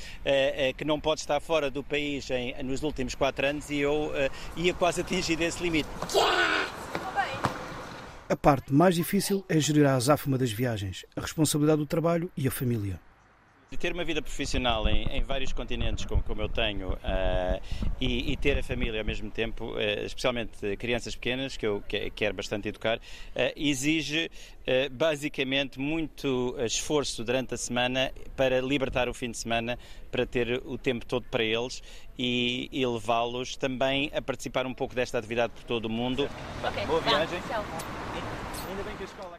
que 0.78 0.86
não 0.86 0.99
pode 0.99 1.21
estar 1.21 1.39
fora 1.39 1.71
do 1.71 1.84
país 1.84 2.30
em, 2.30 2.54
nos 2.63 2.84
últimos 2.84 3.15
4 3.15 3.47
anos 3.47 3.69
e 3.71 3.80
eu 3.80 4.12
ia 4.56 4.73
quase 4.73 5.02
atingir 5.02 5.41
esse 5.41 5.63
limite. 5.63 5.89
A 8.30 8.36
parte 8.36 8.71
mais 8.71 8.93
difícil 8.93 9.43
é 9.49 9.60
gerir 9.60 9.88
a 9.88 9.95
azáfama 9.95 10.38
das 10.38 10.52
viagens, 10.52 11.04
a 11.15 11.21
responsabilidade 11.21 11.80
do 11.80 11.88
trabalho 11.88 12.30
e 12.38 12.47
a 12.47 12.52
família. 12.52 12.99
De 13.71 13.77
ter 13.77 13.93
uma 13.93 14.03
vida 14.03 14.19
profissional 14.19 14.88
em, 14.89 15.03
em 15.15 15.21
vários 15.21 15.53
continentes, 15.53 16.03
como, 16.03 16.23
como 16.23 16.41
eu 16.41 16.49
tenho, 16.49 16.93
uh, 16.93 17.62
e, 18.01 18.32
e, 18.32 18.36
ter 18.36 18.58
a 18.58 18.63
família 18.63 18.99
ao 18.99 19.05
mesmo 19.05 19.29
tempo, 19.29 19.75
uh, 19.75 20.05
especialmente 20.05 20.75
crianças 20.77 21.13
pequenas, 21.13 21.55
que 21.55 21.67
eu 21.67 21.84
quero 22.15 22.34
bastante 22.34 22.67
educar, 22.67 22.97
uh, 22.97 23.01
exige 23.55 24.32
basicamente 24.91 25.79
muito 25.79 26.55
esforço 26.60 27.23
durante 27.23 27.55
a 27.55 27.58
semana 27.58 28.12
para 28.36 28.62
libertar 28.62 29.10
o 29.10 29.15
fim 29.15 29.32
de 29.32 29.38
semana, 29.39 29.79
para 30.12 30.27
ter 30.27 30.62
o 30.63 30.77
tempo 30.77 31.08
todo 31.08 31.25
para 31.25 31.43
eles 31.43 31.82
e, 32.19 32.69
e 32.71 32.86
levá-los 32.86 33.58
também 33.58 34.12
a 34.13 34.21
participar 34.21 34.67
um 34.67 34.73
pouco 34.73 34.93
desta 34.93 35.17
atividade 35.17 35.53
por 35.53 35.63
todo 35.63 35.86
o 35.86 35.89
mundo. 35.89 36.29
Okay. 36.63 36.86
Boa 36.86 37.01
viagem. 37.01 37.39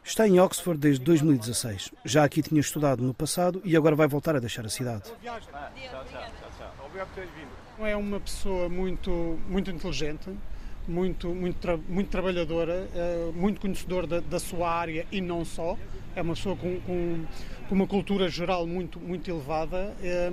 Está 0.04 0.26
em 0.26 0.40
Oxford 0.40 0.78
desde 0.80 1.04
2016. 1.04 1.90
Já 2.04 2.24
aqui 2.24 2.42
tinha 2.42 2.60
estudado 2.60 3.02
no 3.02 3.14
passado 3.14 3.60
e 3.64 3.76
agora 3.76 3.94
vai 3.94 4.08
voltar 4.08 4.34
a 4.36 4.40
deixar 4.40 4.64
a 4.64 4.68
cidade. 4.68 5.04
É 7.78 7.96
uma 7.96 8.20
pessoa 8.20 8.68
muito, 8.68 9.38
muito 9.48 9.70
inteligente, 9.70 10.28
muito, 10.86 11.28
muito, 11.28 11.82
muito 11.88 12.10
trabalhadora, 12.10 12.88
eh, 12.94 13.30
muito 13.34 13.60
conhecedora 13.60 14.06
da, 14.06 14.20
da, 14.20 14.38
sua 14.38 14.70
área 14.70 15.06
e 15.10 15.20
não 15.20 15.44
só. 15.44 15.76
É 16.14 16.22
uma 16.22 16.34
pessoa 16.34 16.56
com, 16.56 16.80
com, 16.80 17.24
com 17.68 17.74
uma 17.74 17.86
cultura 17.86 18.28
geral 18.28 18.66
muito, 18.66 18.98
muito 18.98 19.30
elevada, 19.30 19.94
é, 20.02 20.30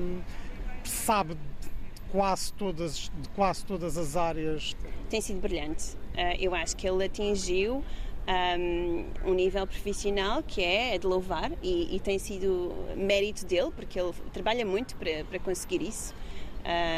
sabe 0.83 1.35
de 1.35 1.67
quase 2.11 2.51
todas, 2.53 3.11
de 3.21 3.29
quase 3.35 3.65
todas 3.65 3.97
as 3.97 4.15
áreas. 4.15 4.75
Tem 5.09 5.21
sido 5.21 5.39
brilhante. 5.39 5.95
Eh, 6.15 6.37
eu 6.39 6.55
acho 6.55 6.75
que 6.75 6.87
ele 6.87 7.05
atingiu 7.05 7.83
um, 8.27 9.05
um 9.25 9.33
nível 9.33 9.65
profissional 9.65 10.43
que 10.43 10.61
é, 10.61 10.95
é 10.95 10.97
de 10.97 11.07
louvar 11.07 11.51
e, 11.63 11.95
e, 11.95 11.99
tem 11.99 12.19
sido 12.19 12.73
mérito 12.95 13.45
dele, 13.45 13.71
porque 13.75 13.99
ele 13.99 14.13
trabalha 14.33 14.65
muito 14.65 14.95
para, 14.95 15.23
para 15.23 15.39
conseguir 15.39 15.81
isso. 15.81 16.13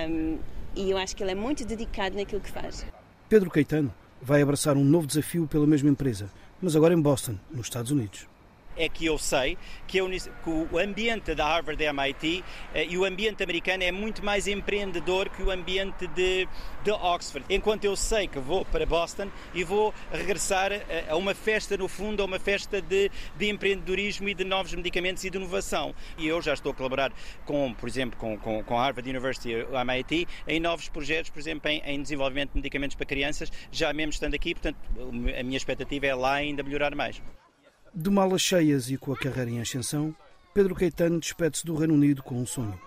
Um, 0.10 0.39
e 0.76 0.89
eu 0.89 0.98
acho 0.98 1.15
que 1.15 1.24
ele 1.24 1.32
é 1.32 1.36
muito 1.36 1.65
dedicado 1.65 2.15
naquilo 2.15 2.42
que 2.42 2.52
faz. 2.52 2.86
Pedro 3.28 3.50
Caetano 3.50 3.94
vai 4.22 4.42
abraçar 4.42 4.76
um 4.76 4.84
novo 4.84 5.06
desafio 5.06 5.48
pela 5.48 5.68
mesma 5.68 5.89
empresa, 5.89 6.32
mas 6.62 6.76
agora 6.76 6.94
em 6.94 7.02
Boston, 7.02 7.36
nos 7.52 7.68
Estados 7.68 7.92
Unidos 7.92 8.28
é 8.80 8.88
que 8.88 9.06
eu 9.06 9.18
sei 9.18 9.58
que, 9.86 10.00
o 10.02 10.78
ambiente 10.80 11.36
da 11.36 11.46
Harvard 11.46 11.84
e 11.84 11.88
MIT 11.88 12.44
eh, 12.74 12.88
e 12.89 12.98
o 12.98 13.04
ambiente 13.04 13.44
americano 13.44 13.84
é 13.84 13.92
muito 13.92 14.24
mais 14.24 14.48
empreendedor 14.48 15.30
que 15.30 15.44
o 15.44 15.52
ambiente 15.52 16.08
de, 16.08 16.48
de 16.84 16.92
Oxford. 16.92 17.46
Enquanto 17.50 17.84
eu 17.84 17.96
sei 17.96 18.28
que 18.28 18.39
vou 18.39 18.63
para 18.63 18.86
Boston 18.86 19.30
e 19.54 19.63
vou 19.63 19.94
regressar 20.12 20.72
a, 20.72 21.13
a 21.13 21.18
uma 21.18 21.36
festa, 21.36 21.76
no 21.76 21.88
fundo, 21.88 22.22
a 22.24 22.26
uma 22.26 22.39
festa 22.39 22.82
de, 22.82 23.12
de, 23.38 23.50
empreendedorismo 23.50 24.30
e 24.30 24.34
de 24.34 24.46
novos 24.46 24.74
medicamentos 24.74 25.24
e 25.26 25.30
de 25.30 25.38
inovação. 25.38 25.94
E 26.18 26.28
eu 26.28 26.42
já 26.42 26.54
estou 26.54 26.72
a 26.72 26.76
colaborar 26.76 27.12
com, 27.46 27.74
por 27.74 27.89
exemplo, 27.89 28.18
com, 28.18 28.38
com, 28.38 28.63
com 28.63 28.78
Harvard 28.78 29.10
University 29.10 29.52
e 29.52 29.76
MIT 29.76 30.28
em 30.48 30.60
novos 30.60 30.88
projetos, 30.88 31.30
por 31.30 31.39
exemplo, 31.39 31.70
em, 31.70 31.82
em 31.86 32.02
desenvolvimento 32.02 32.52
de 32.52 32.58
medicamentos 32.58 32.96
para 32.96 33.06
crianças, 33.06 33.52
já 33.72 33.92
mesmo 33.92 34.12
estando 34.12 34.36
aqui, 34.36 34.56
portanto, 34.56 34.78
a 35.38 35.44
minha 35.44 35.58
expectativa 35.58 36.06
é 36.06 36.15
lá 36.15 36.34
ainda 36.36 36.63
melhorar 36.63 36.96
mais. 36.96 37.22
De 37.93 38.10
malas 38.10 38.41
cheias 38.41 38.89
e 38.89 38.97
com 38.97 39.12
a 39.12 39.17
carreira 39.17 39.49
em 39.49 39.62
ascensão, 39.62 40.15
Pedro 40.54 40.75
Caetano 40.75 41.19
despede-se 41.19 41.65
do 41.65 41.75
Reino 41.75 41.93
Unido 41.93 42.21
com 42.21 42.36
um 42.36 42.45
sonho. 42.45 42.80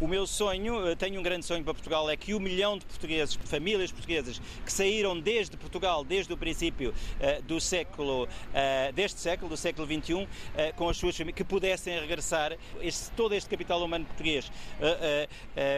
O 0.00 0.06
meu 0.06 0.28
sonho, 0.28 0.94
tenho 0.94 1.18
um 1.18 1.22
grande 1.24 1.44
sonho 1.44 1.64
para 1.64 1.74
Portugal, 1.74 2.08
é 2.08 2.16
que 2.16 2.32
um 2.32 2.38
milhão 2.38 2.78
de 2.78 2.86
portugueses, 2.86 3.34
famílias 3.34 3.90
portuguesas, 3.90 4.40
que 4.64 4.72
saíram 4.72 5.18
desde 5.18 5.56
Portugal, 5.56 6.04
desde 6.04 6.32
o 6.32 6.36
princípio 6.36 6.90
uh, 6.90 7.42
do 7.42 7.60
século, 7.60 8.26
uh, 8.26 8.92
deste 8.92 9.18
século, 9.18 9.48
do 9.48 9.56
século 9.56 9.88
XXI, 9.88 10.14
uh, 10.14 10.28
eh, 10.56 10.72
com 10.72 10.88
as 10.88 10.96
suas 10.96 11.16
famílias, 11.16 11.36
que 11.36 11.42
pudessem 11.42 11.98
regressar, 11.98 12.56
este, 12.80 13.10
todo 13.16 13.34
este 13.34 13.50
capital 13.50 13.82
humano 13.82 14.04
português 14.04 14.52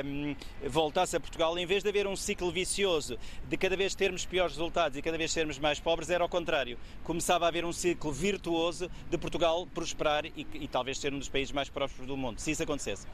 um, 0.04 0.36
voltasse 0.68 1.16
a 1.16 1.20
Portugal, 1.20 1.58
em 1.58 1.64
vez 1.64 1.82
de 1.82 1.88
haver 1.88 2.06
um 2.06 2.14
ciclo 2.14 2.50
vicioso 2.52 3.18
de 3.48 3.56
cada 3.56 3.74
vez 3.74 3.94
termos 3.94 4.26
piores 4.26 4.52
resultados 4.52 4.98
e 4.98 5.02
cada 5.02 5.16
vez 5.16 5.32
sermos 5.32 5.58
mais 5.58 5.80
pobres, 5.80 6.10
era 6.10 6.22
ao 6.22 6.28
contrário. 6.28 6.78
Começava 7.04 7.46
a 7.46 7.48
haver 7.48 7.64
um 7.64 7.72
ciclo 7.72 8.12
virtuoso 8.12 8.90
de 9.08 9.16
Portugal 9.16 9.66
prosperar 9.66 10.26
e, 10.26 10.46
e 10.52 10.68
talvez 10.68 10.98
ser 10.98 11.14
um 11.14 11.18
dos 11.18 11.30
países 11.30 11.52
mais 11.52 11.70
prósperos 11.70 12.06
do 12.06 12.18
mundo, 12.18 12.38
se 12.38 12.50
isso 12.50 12.62
acontecesse. 12.62 13.06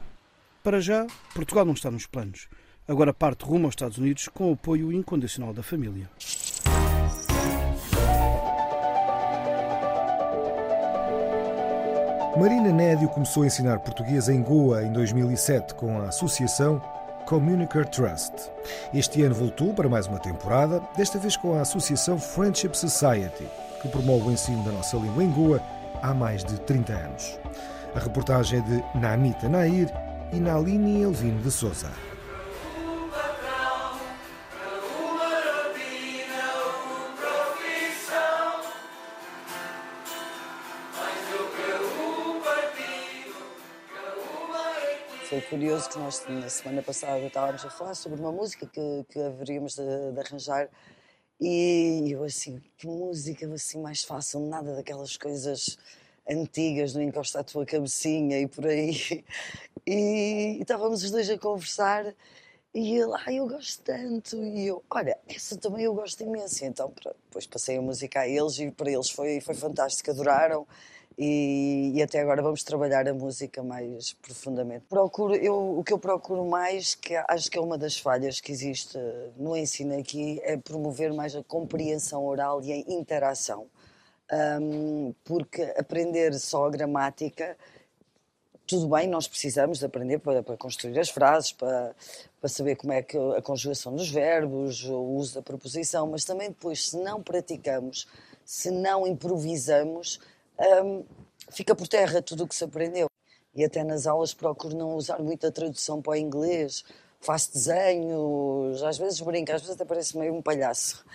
Para 0.63 0.81
já, 0.81 1.05
Portugal 1.33 1.65
não 1.65 1.73
está 1.73 1.89
nos 1.89 2.05
planos. 2.05 2.47
Agora 2.87 3.13
parte 3.13 3.45
rumo 3.45 3.65
aos 3.65 3.73
Estados 3.73 3.97
Unidos 3.97 4.27
com 4.27 4.49
o 4.49 4.53
apoio 4.53 4.91
incondicional 4.91 5.53
da 5.53 5.63
família. 5.63 6.09
Marina 12.39 12.71
Nédio 12.71 13.09
começou 13.09 13.43
a 13.43 13.47
ensinar 13.47 13.79
português 13.79 14.29
em 14.29 14.43
Goa 14.43 14.83
em 14.83 14.93
2007 14.93 15.73
com 15.73 15.99
a 15.99 16.09
associação 16.09 16.79
Communicar 17.25 17.89
Trust. 17.89 18.33
Este 18.93 19.23
ano 19.23 19.35
voltou 19.35 19.73
para 19.73 19.89
mais 19.89 20.05
uma 20.07 20.19
temporada, 20.19 20.81
desta 20.95 21.17
vez 21.17 21.35
com 21.35 21.57
a 21.57 21.61
associação 21.61 22.19
Friendship 22.19 22.75
Society, 22.75 23.47
que 23.81 23.89
promove 23.89 24.29
o 24.29 24.31
ensino 24.31 24.63
da 24.63 24.71
nossa 24.71 24.95
língua 24.97 25.23
em 25.23 25.31
Goa 25.31 25.61
há 26.01 26.13
mais 26.13 26.43
de 26.43 26.59
30 26.61 26.93
anos. 26.93 27.39
A 27.95 27.99
reportagem 27.99 28.59
é 28.59 28.61
de 28.61 28.83
Namita 28.99 29.49
Nair 29.49 29.91
e 30.33 30.39
Naline 30.39 31.01
Elvino 31.01 31.41
de 31.41 31.51
Souza. 31.51 31.91
Foi 45.29 45.41
curioso 45.41 45.89
que 45.89 45.99
nós, 45.99 46.25
na 46.29 46.49
semana 46.49 46.81
passada, 46.81 47.19
estávamos 47.19 47.65
a 47.65 47.69
falar 47.69 47.95
sobre 47.95 48.19
uma 48.19 48.31
música 48.31 48.65
que, 48.65 49.05
que 49.09 49.19
haveríamos 49.19 49.75
de, 49.75 50.11
de 50.13 50.19
arranjar 50.19 50.69
e 51.39 52.11
eu 52.11 52.23
assim, 52.23 52.61
que 52.77 52.87
música 52.87 53.45
assim 53.53 53.81
mais 53.81 54.03
fácil, 54.03 54.39
nada 54.39 54.75
daquelas 54.75 55.17
coisas 55.17 55.77
antigas, 56.27 56.93
não 56.93 57.01
encosta 57.01 57.39
a 57.39 57.43
tua 57.43 57.65
cabecinha 57.65 58.39
e 58.39 58.47
por 58.47 58.65
aí. 58.65 59.23
E, 59.87 60.59
estávamos 60.61 61.01
os 61.01 61.11
dois 61.11 61.29
a 61.29 61.37
conversar 61.37 62.13
E 62.73 62.95
ele, 62.97 63.13
ah, 63.25 63.33
eu 63.33 63.47
gosto 63.47 63.81
tanto. 63.83 64.35
E 64.43 64.67
eu, 64.67 64.83
olha, 64.91 65.17
essa 65.27 65.57
também 65.57 65.85
eu 65.85 65.93
gosto 65.95 66.21
imenso. 66.23 66.63
E 66.63 66.67
então, 66.67 66.91
pronto, 66.91 67.17
depois 67.25 67.47
passei 67.47 67.77
a 67.77 67.81
música 67.81 68.19
a 68.21 68.27
eles 68.27 68.59
e 68.59 68.69
para 68.71 68.91
eles 68.91 69.09
foi, 69.09 69.39
foi 69.41 69.55
fantástico, 69.55 70.11
adoraram. 70.11 70.67
E, 71.17 71.93
e 71.95 72.03
até 72.03 72.19
agora 72.19 72.43
vamos 72.43 72.63
trabalhar 72.63 73.07
a 73.07 73.13
música 73.13 73.63
mais 73.63 74.13
profundamente. 74.13 74.85
Procuro, 74.87 75.35
eu, 75.35 75.79
o 75.79 75.83
que 75.83 75.93
eu 75.93 75.97
procuro 75.97 76.45
mais, 76.45 76.93
que 76.93 77.15
acho 77.15 77.49
que 77.49 77.57
é 77.57 77.61
uma 77.61 77.77
das 77.77 77.97
falhas 77.97 78.39
que 78.39 78.51
existe 78.51 78.99
no 79.37 79.57
ensino 79.57 79.97
aqui, 79.97 80.39
é 80.43 80.57
promover 80.57 81.13
mais 81.13 81.35
a 81.35 81.43
compreensão 81.43 82.25
oral 82.25 82.61
e 82.61 82.71
a 82.71 82.77
interação. 82.77 83.67
Um, 84.31 85.13
porque 85.23 85.63
aprender 85.77 86.33
só 86.35 86.65
a 86.65 86.69
gramática 86.69 87.57
tudo 88.67 88.89
bem, 88.89 89.07
nós 89.07 89.27
precisamos 89.29 89.79
de 89.79 89.85
aprender 89.85 90.19
para, 90.19 90.43
para, 90.43 90.57
construir 90.57 90.99
as 90.99 91.09
frases, 91.09 91.53
para, 91.53 91.95
para 92.39 92.49
saber 92.49 92.75
como 92.75 92.91
é 92.91 93.01
que 93.01 93.17
a 93.17 93.41
conjugação 93.41 93.95
dos 93.95 94.09
verbos, 94.09 94.83
o 94.83 94.99
uso 94.99 95.35
da 95.35 95.41
preposição, 95.41 96.05
mas 96.07 96.25
também 96.25 96.49
depois, 96.49 96.89
se 96.89 96.97
não 96.97 97.23
praticamos, 97.23 98.05
se 98.43 98.69
não 98.69 99.07
improvisamos, 99.07 100.19
hum, 100.83 101.05
fica 101.49 101.73
por 101.73 101.87
terra 101.87 102.21
tudo 102.21 102.43
o 102.43 102.47
que 102.47 102.55
se 102.55 102.65
aprendeu. 102.65 103.07
E 103.55 103.63
até 103.63 103.83
nas 103.83 104.05
aulas 104.05 104.33
procuro 104.33 104.75
não 104.75 104.95
usar 104.95 105.19
muita 105.19 105.49
tradução 105.49 106.01
para 106.01 106.11
o 106.11 106.15
inglês, 106.15 106.83
faço 107.21 107.53
desenhos, 107.53 108.83
às 108.83 108.97
vezes 108.97 109.21
brinco, 109.21 109.51
às 109.51 109.61
vezes 109.61 109.75
até 109.75 109.85
parece 109.85 110.17
meio 110.17 110.35
um 110.35 110.41
palhaço. 110.41 111.05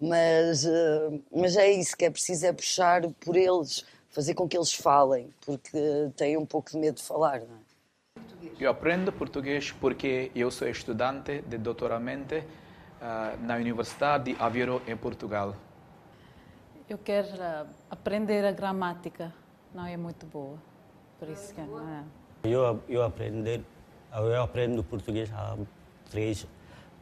Mas, 0.00 0.64
uh, 0.64 1.22
mas 1.30 1.56
é 1.56 1.70
isso 1.70 1.96
que 1.96 2.04
é 2.04 2.10
preciso, 2.10 2.46
é 2.46 2.52
puxar 2.52 3.08
por 3.20 3.36
eles, 3.36 3.84
fazer 4.14 4.34
com 4.34 4.48
que 4.48 4.56
eles 4.56 4.72
falem, 4.72 5.28
porque 5.44 6.10
têm 6.16 6.36
um 6.36 6.46
pouco 6.46 6.70
de 6.70 6.78
medo 6.78 6.96
de 6.96 7.02
falar. 7.02 7.40
Não 7.40 7.56
é? 7.56 8.54
Eu 8.60 8.70
aprendo 8.70 9.12
português 9.12 9.72
porque 9.72 10.30
eu 10.34 10.50
sou 10.50 10.68
estudante 10.68 11.42
de 11.42 11.58
doutoramento 11.58 12.36
uh, 12.36 13.44
na 13.44 13.56
Universidade 13.56 14.32
de 14.32 14.40
Aveiro, 14.40 14.80
em 14.86 14.96
Portugal. 14.96 15.56
Eu 16.88 16.98
quero 16.98 17.28
uh, 17.28 17.66
aprender 17.90 18.44
a 18.44 18.52
gramática, 18.52 19.34
não 19.74 19.84
é 19.84 19.96
muito 19.96 20.26
boa, 20.26 20.58
por 21.18 21.28
isso 21.28 21.52
que 21.52 21.60
não 21.60 21.80
é. 21.80 22.04
Eu, 22.44 22.80
eu, 22.88 23.02
aprender, 23.02 23.64
eu 24.12 24.42
aprendo 24.42 24.84
português 24.84 25.32
há 25.32 25.56
três 26.10 26.46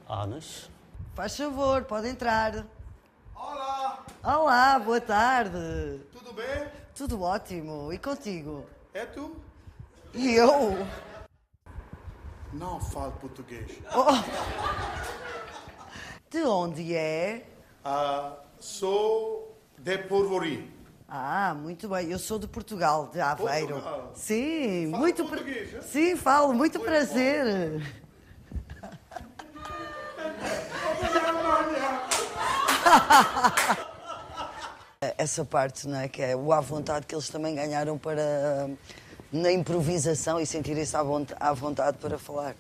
anos. 0.09 0.71
Faz 1.15 1.37
favor, 1.37 1.85
pode 1.85 2.09
entrar. 2.09 2.65
Olá! 3.35 4.07
Olá, 4.25 4.79
boa 4.79 5.01
tarde. 5.01 6.01
Tudo 6.13 6.33
bem? 6.33 6.82
Tudo 6.95 7.23
ótimo. 7.23 7.93
E 7.93 7.99
contigo? 7.99 8.67
É 8.93 9.07
tu? 9.07 9.37
E 10.15 10.35
eu? 10.35 10.87
Não 12.53 12.79
falo 12.81 13.13
português. 13.13 13.79
Oh. 13.95 14.13
De 16.29 16.43
onde 16.45 16.95
é? 16.95 17.47
Uh, 17.85 18.37
sou 18.61 19.59
de 19.79 19.97
Porvorim. 19.99 20.71
Ah, 21.09 21.55
muito 21.55 21.89
bem. 21.89 22.11
Eu 22.11 22.19
sou 22.19 22.39
de 22.39 22.47
Portugal, 22.47 23.09
de 23.09 23.21
Aveiro. 23.21 23.75
Portugal. 23.75 24.13
Sim, 24.15 24.89
Fala 24.91 25.03
muito 25.03 25.25
português, 25.25 25.71
pra... 25.71 25.79
é? 25.79 25.83
Sim, 25.83 26.17
falo, 26.17 26.53
muito, 26.55 26.79
muito 26.79 26.81
prazer. 26.81 27.83
Essa 35.23 35.45
parte, 35.45 35.87
não 35.87 36.01
é? 36.01 36.09
Que 36.09 36.21
é 36.21 36.35
o 36.35 36.53
à 36.53 36.61
vontade 36.61 37.07
que 37.07 37.15
eles 37.15 37.29
também 37.29 37.55
ganharam 37.55 37.97
para 37.97 38.69
na 39.33 39.53
improvisação 39.53 40.41
e 40.41 40.45
sentirem-se 40.45 40.97
à 40.97 41.03
vontade, 41.05 41.41
à 41.41 41.53
vontade 41.53 41.97
para 41.99 42.19
falar. 42.19 42.57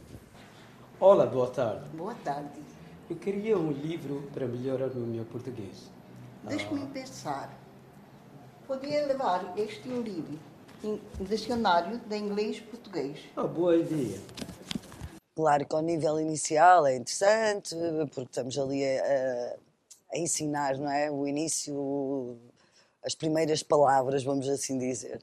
Olá, 1.01 1.27
boa 1.27 1.51
tarde. 1.51 1.89
Boa 1.89 2.15
tarde. 2.23 2.61
Eu 3.11 3.17
queria 3.17 3.59
um 3.59 3.73
livro 3.73 4.31
para 4.33 4.47
melhorar 4.47 4.93
o 4.93 5.01
meu 5.01 5.25
português. 5.25 5.91
Deixe-me 6.45 6.87
pensar. 6.87 7.53
Podia 8.65 9.07
levar 9.09 9.59
este 9.59 9.89
livro, 9.89 10.39
um 10.85 11.01
dicionário 11.25 11.99
de 11.99 12.17
inglês-português. 12.17 13.19
Ah, 13.37 13.43
boa 13.43 13.77
ideia. 13.77 14.21
Claro 15.35 15.67
que 15.67 15.75
ao 15.75 15.83
nível 15.83 16.21
inicial 16.21 16.87
é 16.87 16.95
interessante, 16.95 17.75
porque 18.15 18.31
estamos 18.31 18.57
ali 18.57 18.85
a, 18.85 19.57
a 20.13 20.19
ensinar, 20.19 20.77
não 20.77 20.91
é? 20.91 21.11
O 21.11 21.27
início, 21.27 22.39
as 23.05 23.15
primeiras 23.15 23.63
palavras, 23.63 24.23
vamos 24.25 24.49
assim 24.49 24.79
dizer. 24.79 25.21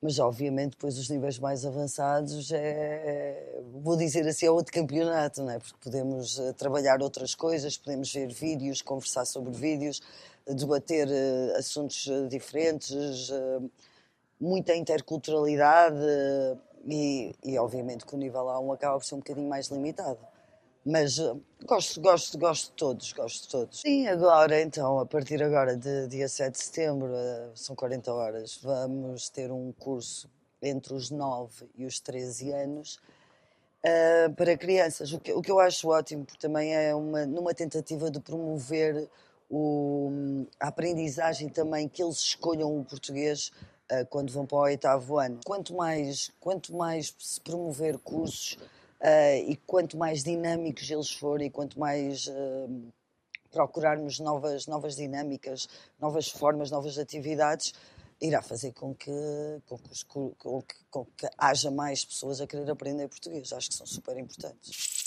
Mas, 0.00 0.20
obviamente, 0.20 0.72
depois 0.72 0.96
os 0.96 1.08
níveis 1.08 1.40
mais 1.40 1.66
avançados 1.66 2.52
é, 2.52 3.60
vou 3.82 3.96
dizer 3.96 4.26
assim, 4.28 4.46
é 4.46 4.50
outro 4.50 4.72
campeonato, 4.72 5.42
não 5.42 5.50
é? 5.50 5.58
Porque 5.58 5.76
podemos 5.82 6.38
uh, 6.38 6.54
trabalhar 6.54 7.02
outras 7.02 7.34
coisas, 7.34 7.76
podemos 7.76 8.12
ver 8.12 8.32
vídeos, 8.32 8.80
conversar 8.80 9.24
sobre 9.24 9.52
vídeos, 9.52 10.00
debater 10.46 11.08
uh, 11.08 11.56
assuntos 11.58 12.08
diferentes, 12.28 13.32
muita 14.40 14.72
interculturalidade 14.76 15.98
e, 16.86 17.34
e, 17.44 17.58
obviamente, 17.58 18.06
que 18.06 18.14
o 18.14 18.18
nível 18.18 18.42
A1 18.42 18.74
acaba 18.74 18.98
por 18.98 19.04
ser 19.04 19.16
um 19.16 19.18
bocadinho 19.18 19.48
mais 19.48 19.66
limitado. 19.66 20.20
Mas 20.84 21.18
uh, 21.18 21.40
gosto, 21.66 22.00
gosto, 22.00 22.38
gosto 22.38 22.70
de 22.70 22.72
todos, 22.72 23.12
gosto 23.12 23.42
de 23.42 23.48
todos. 23.48 23.80
Sim, 23.80 24.06
agora 24.06 24.60
então, 24.60 24.98
a 24.98 25.06
partir 25.06 25.42
agora 25.42 25.76
de 25.76 26.06
dia 26.08 26.28
7 26.28 26.52
de 26.52 26.64
setembro, 26.64 27.12
uh, 27.12 27.50
são 27.54 27.74
40 27.74 28.12
horas, 28.12 28.58
vamos 28.62 29.28
ter 29.28 29.50
um 29.50 29.72
curso 29.72 30.30
entre 30.62 30.94
os 30.94 31.10
9 31.10 31.68
e 31.76 31.84
os 31.84 32.00
13 32.00 32.52
anos 32.52 32.98
uh, 33.84 34.32
para 34.34 34.56
crianças, 34.56 35.12
o 35.12 35.20
que, 35.20 35.32
o 35.32 35.42
que 35.42 35.50
eu 35.50 35.58
acho 35.58 35.88
ótimo, 35.88 36.24
porque 36.24 36.40
também 36.40 36.74
é 36.74 36.94
uma, 36.94 37.26
numa 37.26 37.52
tentativa 37.52 38.10
de 38.10 38.20
promover 38.20 39.08
o, 39.50 40.46
a 40.60 40.68
aprendizagem 40.68 41.48
também 41.48 41.88
que 41.88 42.02
eles 42.02 42.18
escolham 42.18 42.78
o 42.78 42.84
português 42.84 43.50
quando 44.10 44.30
vão 44.30 44.44
para 44.44 44.58
o 44.58 44.60
oitavo 44.60 45.18
ano. 45.18 45.40
Quanto 45.46 45.74
mais, 45.74 46.30
quanto 46.38 46.76
mais 46.76 47.14
se 47.18 47.40
promover 47.40 47.96
cursos 47.96 48.58
Uh, 49.00 49.50
e 49.50 49.56
quanto 49.66 49.96
mais 49.96 50.24
dinâmicos 50.24 50.90
eles 50.90 51.10
forem, 51.12 51.46
e 51.46 51.50
quanto 51.50 51.78
mais 51.78 52.26
uh, 52.26 52.92
procurarmos 53.50 54.18
novas, 54.18 54.66
novas 54.66 54.96
dinâmicas, 54.96 55.68
novas 56.00 56.28
formas, 56.28 56.70
novas 56.70 56.98
atividades, 56.98 57.72
irá 58.20 58.42
fazer 58.42 58.72
com 58.72 58.94
que, 58.94 59.10
com 59.66 59.78
que, 59.78 60.04
com 60.36 60.62
que, 60.62 60.74
com 60.90 61.04
que 61.04 61.28
haja 61.38 61.70
mais 61.70 62.04
pessoas 62.04 62.40
a 62.40 62.46
querer 62.46 62.68
aprender 62.70 63.08
português. 63.08 63.52
Acho 63.52 63.68
que 63.68 63.76
são 63.76 63.86
super 63.86 64.18
importantes. 64.18 64.97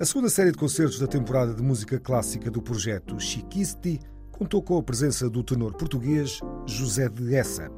A 0.00 0.06
segunda 0.06 0.30
série 0.30 0.50
de 0.50 0.56
concertos 0.56 0.98
da 0.98 1.06
temporada 1.06 1.52
de 1.52 1.62
música 1.62 2.00
clássica 2.00 2.50
do 2.50 2.62
projeto 2.62 3.20
Chiquisti 3.20 4.00
contou 4.32 4.62
com 4.62 4.78
a 4.78 4.82
presença 4.82 5.28
do 5.28 5.44
tenor 5.44 5.74
português 5.74 6.40
José 6.66 7.06
de 7.06 7.34
Essa. 7.34 7.70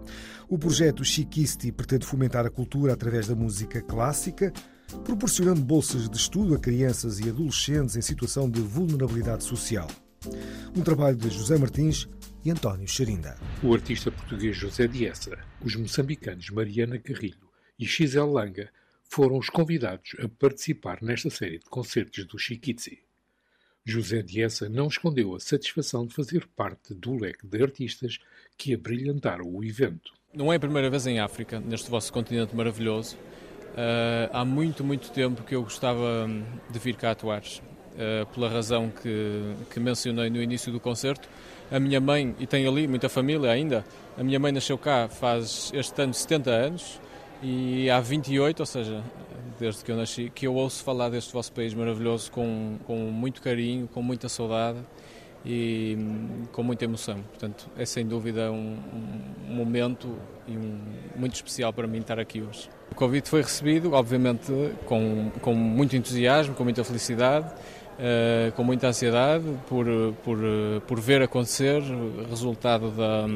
O 0.48 0.56
projeto 0.56 1.04
Chiquisti 1.04 1.72
pretende 1.72 2.06
fomentar 2.06 2.46
a 2.46 2.50
cultura 2.50 2.92
através 2.92 3.26
da 3.26 3.34
música 3.34 3.82
clássica, 3.82 4.52
proporcionando 5.02 5.62
bolsas 5.62 6.08
de 6.08 6.16
estudo 6.16 6.54
a 6.54 6.60
crianças 6.60 7.18
e 7.18 7.28
adolescentes 7.28 7.96
em 7.96 8.00
situação 8.00 8.48
de 8.48 8.60
vulnerabilidade 8.60 9.42
social. 9.42 9.88
Um 10.76 10.82
trabalho 10.82 11.16
de 11.16 11.28
José 11.28 11.58
Martins 11.58 12.08
e 12.44 12.52
António 12.52 12.86
Xerinda. 12.86 13.36
O 13.64 13.74
artista 13.74 14.12
português 14.12 14.56
José 14.56 14.86
de 14.86 15.08
Essa, 15.08 15.36
os 15.60 15.74
moçambicanos 15.74 16.50
Mariana 16.50 17.00
Carrilho 17.00 17.50
e 17.76 17.84
Xisel 17.84 18.30
Langa 18.30 18.70
foram 19.12 19.36
os 19.36 19.50
convidados 19.50 20.16
a 20.18 20.26
participar 20.26 21.02
nesta 21.02 21.28
série 21.28 21.58
de 21.58 21.66
concertos 21.66 22.24
do 22.24 22.38
Chiquitzi. 22.38 23.00
José 23.84 24.22
Diessa 24.22 24.70
não 24.70 24.86
escondeu 24.86 25.34
a 25.34 25.40
satisfação 25.40 26.06
de 26.06 26.14
fazer 26.14 26.48
parte 26.56 26.94
do 26.94 27.14
leque 27.16 27.46
de 27.46 27.62
artistas 27.62 28.18
que 28.56 28.72
abrilhantaram 28.72 29.44
o 29.44 29.62
evento. 29.62 30.14
Não 30.32 30.50
é 30.50 30.56
a 30.56 30.60
primeira 30.60 30.88
vez 30.88 31.06
em 31.06 31.20
África, 31.20 31.60
neste 31.60 31.90
vosso 31.90 32.10
continente 32.10 32.56
maravilhoso. 32.56 33.16
Uh, 33.16 34.32
há 34.32 34.46
muito, 34.46 34.82
muito 34.82 35.10
tempo 35.10 35.42
que 35.42 35.54
eu 35.54 35.62
gostava 35.62 36.26
de 36.70 36.78
vir 36.78 36.96
cá 36.96 37.10
atuar, 37.10 37.42
uh, 37.42 38.26
pela 38.32 38.48
razão 38.48 38.88
que, 38.88 39.54
que 39.70 39.78
mencionei 39.78 40.30
no 40.30 40.42
início 40.42 40.72
do 40.72 40.80
concerto. 40.80 41.28
A 41.70 41.78
minha 41.78 42.00
mãe, 42.00 42.34
e 42.38 42.46
tem 42.46 42.66
ali 42.66 42.88
muita 42.88 43.10
família 43.10 43.50
ainda, 43.50 43.84
a 44.16 44.24
minha 44.24 44.38
mãe 44.38 44.52
nasceu 44.52 44.78
cá 44.78 45.06
faz 45.06 45.70
este 45.74 46.00
ano 46.00 46.14
70 46.14 46.50
anos 46.50 47.00
e 47.42 47.90
há 47.90 48.00
28, 48.00 48.60
ou 48.60 48.66
seja, 48.66 49.02
desde 49.58 49.84
que 49.84 49.90
eu 49.90 49.96
nasci, 49.96 50.30
que 50.34 50.46
eu 50.46 50.54
ouço 50.54 50.82
falar 50.84 51.08
deste 51.08 51.32
vosso 51.32 51.52
país 51.52 51.74
maravilhoso 51.74 52.30
com, 52.30 52.78
com 52.86 52.96
muito 52.96 53.42
carinho, 53.42 53.88
com 53.88 54.02
muita 54.02 54.28
saudade 54.28 54.78
e 55.44 55.96
hum, 55.98 56.44
com 56.52 56.62
muita 56.62 56.84
emoção. 56.84 57.20
Portanto, 57.30 57.68
é 57.76 57.84
sem 57.84 58.06
dúvida 58.06 58.50
um, 58.52 58.78
um 59.48 59.54
momento 59.54 60.16
e 60.46 60.56
um, 60.56 60.80
muito 61.16 61.34
especial 61.34 61.72
para 61.72 61.86
mim 61.86 61.98
estar 61.98 62.18
aqui 62.18 62.40
hoje. 62.40 62.68
O 62.90 62.94
convite 62.94 63.28
foi 63.28 63.42
recebido, 63.42 63.92
obviamente, 63.92 64.52
com, 64.86 65.30
com 65.40 65.54
muito 65.54 65.96
entusiasmo, 65.96 66.54
com 66.54 66.62
muita 66.62 66.84
felicidade, 66.84 67.52
Uh, 67.92 68.50
com 68.52 68.64
muita 68.64 68.88
ansiedade 68.88 69.44
por, 69.68 69.86
por, 70.24 70.38
por 70.86 70.98
ver 70.98 71.22
acontecer, 71.22 71.82
resultado 72.28 72.90
da, 72.90 73.26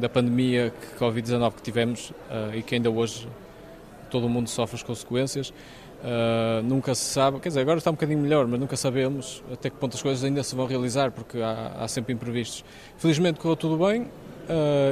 da 0.00 0.08
pandemia 0.08 0.72
que 0.72 0.98
Covid-19 0.98 1.56
que 1.56 1.62
tivemos 1.62 2.10
uh, 2.10 2.54
e 2.54 2.62
que 2.62 2.74
ainda 2.74 2.90
hoje 2.90 3.28
todo 4.10 4.26
o 4.26 4.28
mundo 4.28 4.48
sofre 4.48 4.76
as 4.76 4.82
consequências. 4.82 5.50
Uh, 5.50 6.62
nunca 6.64 6.94
se 6.94 7.04
sabe, 7.04 7.40
quer 7.40 7.50
dizer, 7.50 7.60
agora 7.60 7.76
está 7.76 7.90
um 7.90 7.94
bocadinho 7.94 8.18
melhor, 8.18 8.46
mas 8.46 8.58
nunca 8.58 8.74
sabemos 8.74 9.44
até 9.52 9.68
que 9.68 9.76
ponto 9.76 9.94
as 9.94 10.02
coisas 10.02 10.24
ainda 10.24 10.42
se 10.42 10.56
vão 10.56 10.66
realizar, 10.66 11.12
porque 11.12 11.38
há, 11.38 11.76
há 11.78 11.86
sempre 11.86 12.14
imprevistos. 12.14 12.64
Felizmente 12.96 13.38
correu 13.38 13.54
tudo 13.54 13.86
bem 13.86 14.08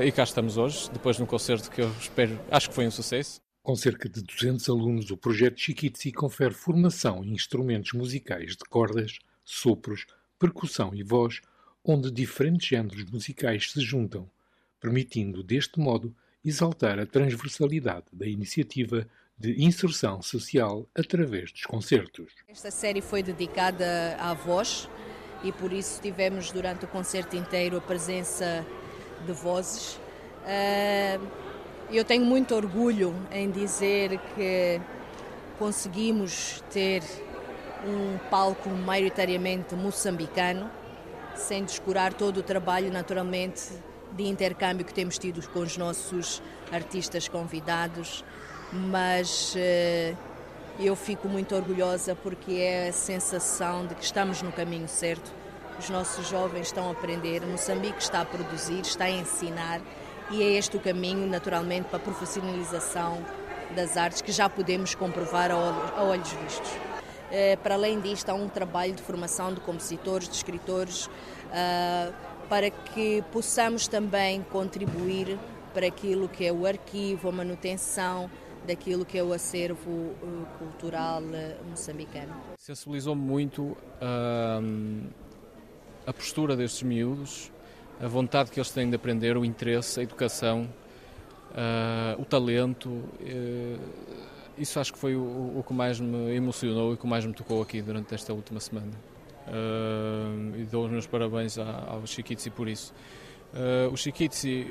e 0.05 0.13
cá 0.13 0.23
estamos 0.23 0.59
hoje, 0.59 0.89
depois 0.93 1.17
de 1.17 1.23
um 1.23 1.27
concerto 1.27 1.71
que 1.71 1.81
eu 1.81 1.91
espero, 1.99 2.39
acho 2.51 2.69
que 2.69 2.75
foi 2.75 2.87
um 2.87 2.91
sucesso. 2.91 3.48
Com 3.69 3.77
cerca 3.77 4.09
de 4.09 4.23
200 4.23 4.67
alunos, 4.71 5.11
o 5.11 5.17
projeto 5.19 5.61
Chiquitzi 5.61 6.11
confere 6.11 6.55
formação 6.55 7.23
em 7.23 7.35
instrumentos 7.35 7.93
musicais 7.93 8.57
de 8.57 8.65
cordas, 8.65 9.19
sopros, 9.45 10.07
percussão 10.39 10.95
e 10.95 11.03
voz, 11.03 11.43
onde 11.85 12.11
diferentes 12.11 12.67
géneros 12.67 13.05
musicais 13.11 13.71
se 13.71 13.83
juntam, 13.83 14.27
permitindo, 14.81 15.43
deste 15.43 15.79
modo, 15.79 16.17
exaltar 16.43 16.99
a 16.99 17.05
transversalidade 17.05 18.07
da 18.11 18.27
iniciativa 18.27 19.07
de 19.39 19.63
inserção 19.63 20.23
social 20.23 20.89
através 20.95 21.53
dos 21.53 21.67
concertos. 21.67 22.33
Esta 22.49 22.71
série 22.71 23.03
foi 23.03 23.23
dedicada 23.23 24.17
à 24.19 24.33
voz 24.33 24.89
e 25.45 25.53
por 25.53 25.75
isso 25.75 26.01
tivemos 26.01 26.51
durante 26.51 26.87
o 26.87 26.89
concerto 26.89 27.37
inteiro 27.37 27.77
a 27.77 27.83
presença 27.83 28.65
de 29.27 29.33
vozes. 29.35 30.01
Uh 30.47 31.48
eu 31.91 32.05
tenho 32.05 32.25
muito 32.25 32.55
orgulho 32.55 33.15
em 33.33 33.51
dizer 33.51 34.21
que 34.35 34.81
conseguimos 35.59 36.63
ter 36.71 37.03
um 37.85 38.19
palco 38.31 38.69
maioritariamente 38.69 39.75
moçambicano, 39.75 40.71
sem 41.35 41.65
descurar 41.65 42.13
todo 42.13 42.39
o 42.39 42.43
trabalho, 42.43 42.93
naturalmente, 42.93 43.73
de 44.13 44.25
intercâmbio 44.25 44.85
que 44.85 44.93
temos 44.93 45.19
tido 45.19 45.47
com 45.49 45.61
os 45.61 45.77
nossos 45.77 46.43
artistas 46.71 47.29
convidados, 47.29 48.25
mas 48.73 49.55
uh, 49.55 50.17
eu 50.79 50.95
fico 50.95 51.29
muito 51.29 51.55
orgulhosa 51.55 52.15
porque 52.15 52.53
é 52.55 52.89
a 52.89 52.93
sensação 52.93 53.87
de 53.87 53.95
que 53.95 54.05
estamos 54.05 54.43
no 54.43 54.53
caminho 54.53 54.89
certo. 54.89 55.33
Os 55.79 55.89
nossos 55.89 56.29
jovens 56.29 56.67
estão 56.67 56.89
a 56.89 56.93
aprender, 56.93 57.41
Moçambique 57.47 58.03
está 58.03 58.21
a 58.21 58.25
produzir, 58.25 58.81
está 58.81 59.05
a 59.05 59.11
ensinar 59.11 59.81
e 60.31 60.43
é 60.43 60.53
este 60.59 60.77
o 60.77 60.81
caminho, 60.81 61.27
naturalmente, 61.27 61.87
para 61.89 61.97
a 61.97 62.01
profissionalização 62.01 63.25
das 63.75 63.97
artes 63.97 64.23
que 64.23 64.33
já 64.33 64.49
podemos 64.49 64.95
comprovar 64.95 65.51
a 65.51 66.03
olhos 66.03 66.31
vistos. 66.33 66.71
Eh, 67.31 67.57
para 67.57 67.75
além 67.75 68.01
disto, 68.01 68.29
há 68.31 68.35
um 68.35 68.49
trabalho 68.49 68.95
de 68.95 69.03
formação 69.03 69.53
de 69.53 69.61
compositores, 69.61 70.29
de 70.29 70.35
escritores, 70.35 71.11
eh, 71.53 72.13
para 72.49 72.71
que 72.71 73.23
possamos 73.31 73.87
também 73.87 74.43
contribuir 74.43 75.39
para 75.75 75.87
aquilo 75.87 76.29
que 76.29 76.47
é 76.47 76.53
o 76.53 76.67
arquivo, 76.67 77.29
a 77.29 77.33
manutenção 77.33 78.31
daquilo 78.67 79.05
que 79.05 79.19
é 79.19 79.23
o 79.23 79.33
acervo 79.33 80.15
eh, 80.23 80.59
cultural 80.59 81.23
moçambicano. 81.69 82.35
Sensibilizou-me 82.59 83.23
muito 83.23 83.77
a 86.07 86.13
postura 86.13 86.57
destes 86.57 86.83
miúdos, 86.83 87.53
a 88.01 88.07
vontade 88.07 88.51
que 88.51 88.59
eles 88.59 88.71
têm 88.71 88.89
de 88.89 88.97
aprender, 88.97 89.37
o 89.37 89.45
interesse, 89.45 90.01
a 90.01 90.03
educação, 90.03 90.69
uh, 91.51 92.21
o 92.21 92.25
talento. 92.25 92.89
Uh, 92.89 93.79
isso 94.57 94.79
acho 94.81 94.93
que 94.93 94.99
foi 94.99 95.15
o, 95.15 95.21
o, 95.21 95.65
que 95.67 95.73
mais 95.73 96.01
me 96.01 96.35
emocionou 96.35 96.91
e 96.93 96.95
o 96.95 96.97
que 96.97 97.07
mais 97.07 97.25
me 97.25 97.33
tocou 97.33 97.63
aqui 97.63 97.81
durante 97.81 98.15
esta 98.15 98.33
última 98.33 98.61
semana. 98.61 98.93
Uh, 99.47 100.57
e 100.59 100.65
dou 100.65 100.85
os 100.85 100.91
meus 100.91 101.07
parabéns 101.07 101.59
ao 101.59 102.07
Chiquitzi 102.07 102.51
por 102.51 102.69
isso. 102.69 102.93
Uh, 103.53 103.91
o 103.91 103.97
Chiquitzi 103.97 104.67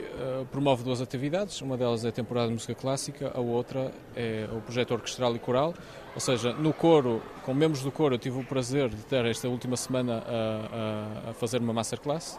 promove 0.51 0.83
duas 0.83 1.01
atividades, 1.01 1.61
uma 1.61 1.75
delas 1.75 2.05
é 2.05 2.09
a 2.09 2.11
temporada 2.11 2.47
de 2.47 2.53
música 2.53 2.75
clássica, 2.75 3.31
a 3.33 3.39
outra 3.39 3.91
é 4.15 4.47
o 4.51 4.61
projeto 4.61 4.91
orquestral 4.91 5.35
e 5.35 5.39
coral, 5.39 5.73
ou 6.13 6.21
seja, 6.21 6.53
no 6.53 6.71
coro, 6.71 7.21
com 7.43 7.55
membros 7.55 7.81
do 7.81 7.91
coro, 7.91 8.15
eu 8.15 8.19
tive 8.19 8.39
o 8.39 8.43
prazer 8.43 8.89
de 8.89 9.03
ter 9.03 9.25
esta 9.25 9.49
última 9.49 9.75
semana 9.75 10.23
a, 10.27 11.27
a, 11.27 11.29
a 11.31 11.33
fazer 11.33 11.59
uma 11.59 11.73
masterclass 11.73 12.37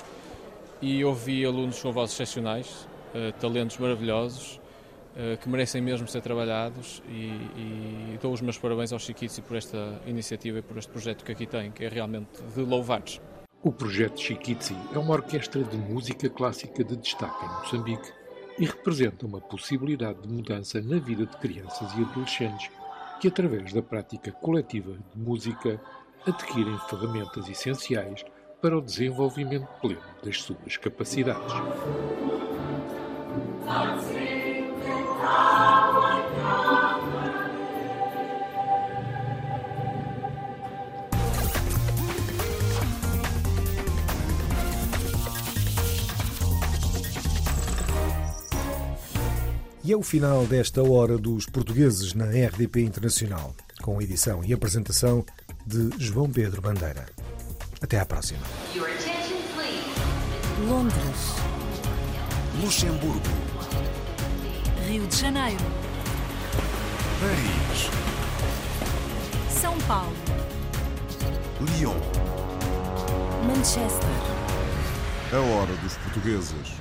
e 0.81 1.05
ouvi 1.05 1.45
alunos 1.45 1.81
com 1.81 1.93
vozes 1.93 2.15
excepcionais, 2.15 2.89
uh, 3.15 3.33
talentos 3.41 3.79
maravilhosos, 3.79 4.61
uh, 5.17 5.37
que 5.39 5.49
merecem 5.49 5.83
mesmo 5.83 6.07
ser 6.07 6.21
trabalhados 6.21 7.03
e, 7.09 7.33
e, 7.57 8.19
dou 8.23 8.33
os 8.33 8.41
meus 8.41 8.59
parabéns 8.59 8.93
aos 8.93 9.03
Chiquitzi 9.03 9.43
por 9.43 9.57
esta 9.57 10.01
iniciativa 10.07 10.59
e 10.59 10.63
por 10.63 10.77
este 10.79 10.91
projeto 10.91 11.25
que 11.25 11.33
aqui 11.33 11.47
tem, 11.47 11.71
que 11.71 11.85
é 11.85 11.89
realmente 11.89 12.43
de 12.55 12.61
louvares. 12.61 13.21
O 13.63 13.73
projeto 13.73 14.21
Chiquitzi 14.21 14.77
é 14.95 14.99
uma 14.99 15.15
orquestra 15.15 15.65
de 15.65 15.77
música 15.77 16.29
clássica 16.31 16.85
de 16.85 16.97
destaque 16.97 17.45
em 17.45 17.49
Moçambique 17.49 18.13
e 18.59 18.65
representa 18.65 19.27
uma 19.27 19.41
possibilidade 19.41 20.23
de 20.23 20.29
mudança 20.29 20.81
na 20.81 20.99
vida 20.99 21.27
de 21.27 21.37
crianças 21.39 21.93
e 21.95 22.03
adolescentes 22.03 22.71
que, 23.21 23.29
através 23.29 23.73
da 23.73 23.83
prática 23.83 24.31
coletiva 24.31 24.93
de 24.93 25.21
música, 25.21 25.81
adquirem 26.25 26.79
ferramentas 26.89 27.49
essenciais 27.49 28.25
para 28.61 28.77
o 28.77 28.83
desenvolvimento 28.83 29.69
pleno 29.81 30.01
das 30.23 30.43
suas 30.43 30.77
capacidades. 30.77 31.55
E 49.89 49.93
é 49.93 49.97
o 49.97 50.03
final 50.03 50.47
desta 50.47 50.83
Hora 50.83 51.17
dos 51.17 51.47
Portugueses 51.47 52.13
na 52.13 52.27
RDP 52.27 52.83
Internacional, 52.83 53.55
com 53.81 54.03
edição 54.03 54.45
e 54.45 54.53
apresentação 54.53 55.25
de 55.67 55.91
João 55.99 56.29
Pedro 56.29 56.61
Bandeira. 56.61 57.07
Até 57.81 58.01
à 58.01 58.05
próxima. 58.05 58.41
Londres. 60.67 61.37
Luxemburgo. 62.61 63.21
Rio 64.87 65.07
de 65.07 65.17
Janeiro. 65.17 65.65
Paris. 67.21 67.91
São 69.49 69.79
Paulo. 69.83 70.13
Lyon. 71.61 71.95
Manchester. 73.47 74.09
A 75.33 75.39
hora 75.39 75.75
dos 75.77 75.97
portugueses. 75.99 76.78